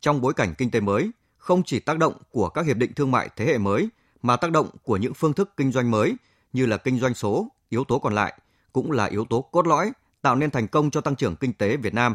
trong 0.00 0.20
bối 0.20 0.34
cảnh 0.34 0.54
kinh 0.58 0.70
tế 0.70 0.80
mới, 0.80 1.10
không 1.36 1.62
chỉ 1.62 1.80
tác 1.80 1.98
động 1.98 2.14
của 2.30 2.48
các 2.48 2.66
hiệp 2.66 2.76
định 2.76 2.92
thương 2.94 3.10
mại 3.10 3.28
thế 3.36 3.46
hệ 3.46 3.58
mới, 3.58 3.88
mà 4.22 4.36
tác 4.36 4.50
động 4.50 4.70
của 4.82 4.96
những 4.96 5.14
phương 5.14 5.32
thức 5.32 5.52
kinh 5.56 5.72
doanh 5.72 5.90
mới 5.90 6.16
như 6.52 6.66
là 6.66 6.76
kinh 6.76 6.98
doanh 6.98 7.14
số, 7.14 7.48
yếu 7.68 7.84
tố 7.84 7.98
còn 7.98 8.14
lại 8.14 8.38
cũng 8.72 8.92
là 8.92 9.04
yếu 9.04 9.24
tố 9.24 9.42
cốt 9.42 9.66
lõi 9.66 9.92
tạo 10.22 10.36
nên 10.36 10.50
thành 10.50 10.68
công 10.68 10.90
cho 10.90 11.00
tăng 11.00 11.16
trưởng 11.16 11.36
kinh 11.36 11.52
tế 11.52 11.76
Việt 11.76 11.94
Nam, 11.94 12.14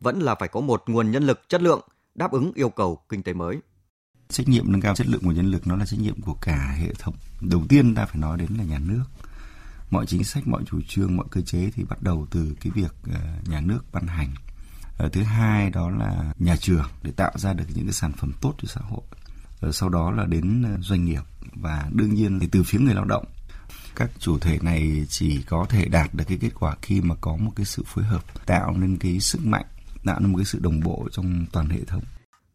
vẫn 0.00 0.18
là 0.20 0.34
phải 0.34 0.48
có 0.48 0.60
một 0.60 0.82
nguồn 0.86 1.10
nhân 1.10 1.24
lực 1.24 1.48
chất 1.48 1.62
lượng 1.62 1.80
đáp 2.14 2.32
ứng 2.32 2.52
yêu 2.54 2.70
cầu 2.70 3.02
kinh 3.08 3.22
tế 3.22 3.32
mới. 3.32 3.58
Trách 4.28 4.48
nhiệm 4.48 4.72
nâng 4.72 4.80
cao 4.80 4.94
chất 4.94 5.06
lượng 5.06 5.20
nguồn 5.24 5.34
nhân 5.34 5.50
lực 5.50 5.66
nó 5.66 5.76
là 5.76 5.86
trách 5.86 6.00
nhiệm 6.00 6.20
của 6.20 6.36
cả 6.40 6.76
hệ 6.78 6.94
thống. 6.98 7.14
Đầu 7.40 7.62
tiên 7.68 7.94
ta 7.94 8.06
phải 8.06 8.20
nói 8.20 8.38
đến 8.38 8.48
là 8.58 8.64
nhà 8.64 8.78
nước. 8.78 9.04
Mọi 9.90 10.06
chính 10.06 10.24
sách, 10.24 10.46
mọi 10.46 10.62
chủ 10.66 10.80
trương, 10.88 11.16
mọi 11.16 11.26
cơ 11.30 11.40
chế 11.40 11.70
thì 11.74 11.84
bắt 11.84 12.02
đầu 12.02 12.26
từ 12.30 12.54
cái 12.60 12.72
việc 12.74 12.94
ờ, 13.12 13.20
nhà 13.46 13.60
nước 13.60 13.80
ban 13.92 14.06
hành 14.06 14.34
Ờ, 15.02 15.08
thứ 15.08 15.22
hai 15.22 15.70
đó 15.70 15.90
là 15.90 16.32
nhà 16.38 16.56
trường 16.56 16.84
để 17.02 17.12
tạo 17.16 17.32
ra 17.34 17.52
được 17.52 17.64
những 17.74 17.84
cái 17.84 17.92
sản 17.92 18.12
phẩm 18.12 18.32
tốt 18.40 18.54
cho 18.58 18.68
xã 18.68 18.80
hội. 18.80 19.00
Rồi 19.60 19.72
sau 19.72 19.88
đó 19.88 20.10
là 20.10 20.24
đến 20.26 20.62
ờ, 20.62 20.76
doanh 20.80 21.04
nghiệp 21.04 21.22
và 21.54 21.88
đương 21.92 22.14
nhiên 22.14 22.40
thì 22.40 22.48
từ 22.52 22.62
phía 22.62 22.78
người 22.78 22.94
lao 22.94 23.04
động. 23.04 23.24
Các 23.96 24.10
chủ 24.18 24.38
thể 24.38 24.58
này 24.62 25.06
chỉ 25.08 25.42
có 25.42 25.66
thể 25.68 25.88
đạt 25.88 26.14
được 26.14 26.24
cái 26.28 26.38
kết 26.40 26.50
quả 26.60 26.76
khi 26.82 27.00
mà 27.00 27.14
có 27.20 27.36
một 27.36 27.50
cái 27.56 27.66
sự 27.66 27.82
phối 27.86 28.04
hợp, 28.04 28.46
tạo 28.46 28.76
nên 28.78 28.96
cái 28.96 29.20
sức 29.20 29.44
mạnh, 29.44 29.64
tạo 30.04 30.20
nên 30.20 30.32
một 30.32 30.38
cái 30.38 30.44
sự 30.44 30.58
đồng 30.58 30.80
bộ 30.80 31.08
trong 31.12 31.46
toàn 31.52 31.68
hệ 31.68 31.84
thống. 31.84 32.02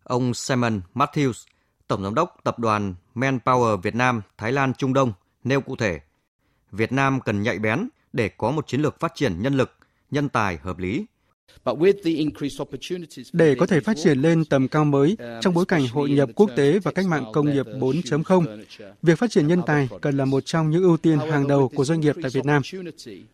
Ông 0.03 0.33
Simon 0.33 0.81
Matthews, 0.95 1.45
tổng 1.87 2.03
giám 2.03 2.15
đốc 2.15 2.35
tập 2.43 2.59
đoàn 2.59 2.95
Manpower 3.15 3.77
Việt 3.77 3.95
Nam, 3.95 4.21
Thái 4.37 4.51
Lan, 4.51 4.73
Trung 4.73 4.93
Đông 4.93 5.13
nêu 5.43 5.61
cụ 5.61 5.75
thể, 5.75 5.99
Việt 6.71 6.91
Nam 6.91 7.21
cần 7.21 7.41
nhạy 7.41 7.59
bén 7.59 7.89
để 8.13 8.29
có 8.29 8.51
một 8.51 8.67
chiến 8.67 8.81
lược 8.81 8.99
phát 8.99 9.11
triển 9.15 9.41
nhân 9.41 9.53
lực, 9.53 9.77
nhân 10.11 10.29
tài, 10.29 10.57
hợp 10.57 10.77
lý 10.77 11.05
để 13.33 13.55
có 13.55 13.65
thể 13.65 13.79
phát 13.79 13.97
triển 14.03 14.19
lên 14.19 14.45
tầm 14.45 14.67
cao 14.67 14.85
mới 14.85 15.15
um, 15.19 15.27
trong 15.41 15.53
bối 15.53 15.65
cảnh 15.65 15.87
hội 15.87 16.09
nhập 16.09 16.29
quốc 16.35 16.49
tế 16.55 16.79
và 16.79 16.91
cách 16.91 17.05
mạng 17.07 17.25
công 17.33 17.53
nghiệp 17.53 17.65
4.0, 17.65 18.63
việc 19.01 19.19
phát 19.19 19.31
triển 19.31 19.47
nhân 19.47 19.61
tài 19.67 19.89
cần 20.01 20.17
là 20.17 20.25
một 20.25 20.45
trong 20.45 20.69
những 20.69 20.83
ưu 20.83 20.97
tiên 20.97 21.19
hàng 21.19 21.47
đầu 21.47 21.69
của 21.75 21.85
doanh 21.85 21.99
nghiệp 21.99 22.15
tại 22.21 22.31
Việt 22.33 22.45
Nam. 22.45 22.61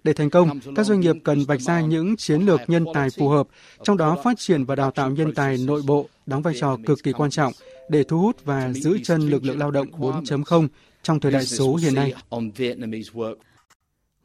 Để 0.04 0.13
thành 0.13 0.30
công, 0.30 0.60
các 0.76 0.86
doanh 0.86 0.99
nghiệp 0.99 1.15
cần 1.23 1.43
vạch 1.45 1.62
ra 1.62 1.82
những 1.82 2.15
chiến 2.17 2.41
lược 2.41 2.62
nhân 2.67 2.86
tài 2.93 3.10
phù 3.10 3.30
hợp, 3.30 3.47
trong 3.84 3.97
đó 3.97 4.17
phát 4.23 4.39
triển 4.39 4.65
và 4.65 4.76
đào 4.76 4.91
tạo 4.91 5.10
nhân 5.12 5.34
tài 5.34 5.58
nội 5.58 5.82
bộ 5.86 6.10
đóng 6.26 6.41
vai 6.41 6.54
trò 6.60 6.78
cực 6.86 7.04
kỳ 7.04 7.12
quan 7.12 7.30
trọng 7.30 7.54
để 7.89 8.04
thu 8.04 8.19
hút 8.19 8.45
và 8.45 8.73
giữ 8.73 8.97
chân 9.04 9.21
lực 9.30 9.43
lượng 9.43 9.60
lao 9.60 9.71
động 9.71 9.88
4.0 9.91 10.67
trong 11.04 11.19
thời 11.19 11.32
đại 11.32 11.45
số 11.45 11.76
hiện 11.76 11.95
nay. 11.95 12.13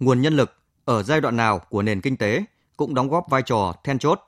Nguồn 0.01 0.21
nhân 0.21 0.37
lực 0.37 0.53
ở 0.85 1.03
giai 1.03 1.21
đoạn 1.21 1.37
nào 1.37 1.59
của 1.71 1.83
nền 1.83 2.01
kinh 2.01 2.17
tế 2.17 2.45
cũng 2.79 2.95
đóng 2.95 3.09
góp 3.09 3.25
vai 3.31 3.43
trò 3.43 3.75
then 3.85 3.99
chốt. 3.99 4.21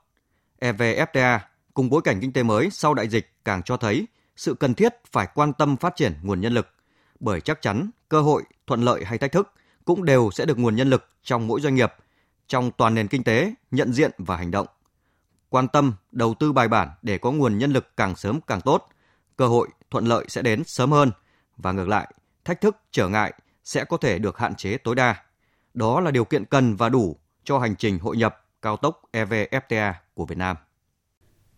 EVFTA 0.60 1.38
cùng 1.74 1.90
bối 1.90 2.02
cảnh 2.04 2.20
kinh 2.20 2.32
tế 2.32 2.42
mới 2.42 2.70
sau 2.70 2.94
đại 2.94 3.08
dịch 3.08 3.32
càng 3.44 3.62
cho 3.62 3.76
thấy 3.76 4.06
sự 4.36 4.54
cần 4.54 4.74
thiết 4.74 4.94
phải 5.12 5.28
quan 5.34 5.52
tâm 5.52 5.76
phát 5.76 5.96
triển 5.96 6.14
nguồn 6.22 6.40
nhân 6.40 6.54
lực, 6.54 6.68
bởi 7.20 7.40
chắc 7.40 7.62
chắn 7.62 7.90
cơ 8.08 8.20
hội, 8.20 8.42
thuận 8.66 8.82
lợi 8.82 9.04
hay 9.04 9.18
thách 9.18 9.32
thức 9.32 9.52
cũng 9.84 10.04
đều 10.04 10.30
sẽ 10.32 10.44
được 10.44 10.58
nguồn 10.58 10.76
nhân 10.76 10.90
lực 10.90 11.08
trong 11.22 11.46
mỗi 11.46 11.60
doanh 11.60 11.74
nghiệp, 11.74 11.92
trong 12.46 12.70
toàn 12.70 12.94
nền 12.94 13.08
kinh 13.08 13.24
tế 13.24 13.54
nhận 13.70 13.92
diện 13.92 14.10
và 14.18 14.36
hành 14.36 14.50
động. 14.50 14.66
Quan 15.48 15.68
tâm, 15.68 15.94
đầu 16.12 16.34
tư 16.34 16.52
bài 16.52 16.68
bản 16.68 16.88
để 17.02 17.18
có 17.18 17.32
nguồn 17.32 17.58
nhân 17.58 17.72
lực 17.72 17.96
càng 17.96 18.16
sớm 18.16 18.40
càng 18.46 18.60
tốt, 18.60 18.88
cơ 19.36 19.46
hội, 19.46 19.68
thuận 19.90 20.06
lợi 20.06 20.24
sẽ 20.28 20.42
đến 20.42 20.64
sớm 20.64 20.92
hơn 20.92 21.10
và 21.56 21.72
ngược 21.72 21.88
lại, 21.88 22.14
thách 22.44 22.60
thức, 22.60 22.76
trở 22.90 23.08
ngại 23.08 23.32
sẽ 23.64 23.84
có 23.84 23.96
thể 23.96 24.18
được 24.18 24.38
hạn 24.38 24.54
chế 24.54 24.78
tối 24.78 24.94
đa. 24.94 25.16
Đó 25.74 26.00
là 26.00 26.10
điều 26.10 26.24
kiện 26.24 26.44
cần 26.44 26.76
và 26.76 26.88
đủ 26.88 27.19
cho 27.44 27.58
hành 27.58 27.76
trình 27.76 27.98
hội 27.98 28.16
nhập 28.16 28.46
cao 28.62 28.76
tốc 28.76 29.02
EVFTA 29.12 29.92
của 30.14 30.24
Việt 30.26 30.38
Nam. 30.38 30.56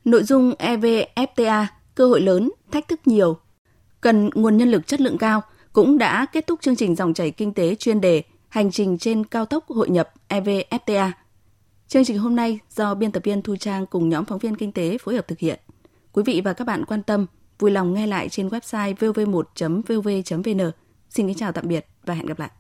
Nội 0.05 0.23
dung 0.23 0.55
EVFTA, 0.59 1.67
cơ 1.95 2.07
hội 2.07 2.21
lớn, 2.21 2.51
thách 2.71 2.89
thức 2.89 3.01
nhiều, 3.05 3.37
cần 4.01 4.31
nguồn 4.35 4.57
nhân 4.57 4.71
lực 4.71 4.87
chất 4.87 5.01
lượng 5.01 5.19
cao 5.19 5.43
cũng 5.73 5.99
đã 5.99 6.27
kết 6.33 6.47
thúc 6.47 6.61
chương 6.61 6.77
trình 6.77 6.97
dòng 6.97 7.15
chảy 7.15 7.31
kinh 7.31 7.55
tế 7.55 7.75
chuyên 7.75 8.01
đề 8.01 8.23
Hành 8.53 8.71
trình 8.71 8.99
trên 8.99 9.25
cao 9.25 9.47
tốc 9.47 9.69
hội 9.69 9.91
nhập 9.91 10.13
EVFTA. 10.29 11.11
Chương 11.89 12.05
trình 12.05 12.19
hôm 12.19 12.37
nay 12.37 12.59
do 12.71 12.95
biên 12.95 13.13
tập 13.13 13.23
viên 13.25 13.43
Thu 13.43 13.57
Trang 13.57 13.87
cùng 13.87 14.09
nhóm 14.09 14.25
phóng 14.25 14.39
viên 14.39 14.57
kinh 14.57 14.73
tế 14.73 14.99
phối 14.99 15.15
hợp 15.15 15.29
thực 15.29 15.39
hiện. 15.39 15.61
Quý 16.13 16.23
vị 16.27 16.41
và 16.45 16.53
các 16.53 16.67
bạn 16.67 16.85
quan 16.85 17.03
tâm, 17.03 17.27
vui 17.59 17.71
lòng 17.71 17.95
nghe 17.95 18.07
lại 18.07 18.29
trên 18.29 18.49
website 18.49 18.95
vv1.vv.vn. 18.95 20.71
Xin 21.11 21.27
kính 21.27 21.37
chào 21.37 21.53
tạm 21.53 21.69
biệt 21.69 21.87
và 22.05 22.15
hẹn 22.15 22.27
gặp 22.27 22.39
lại. 22.39 22.51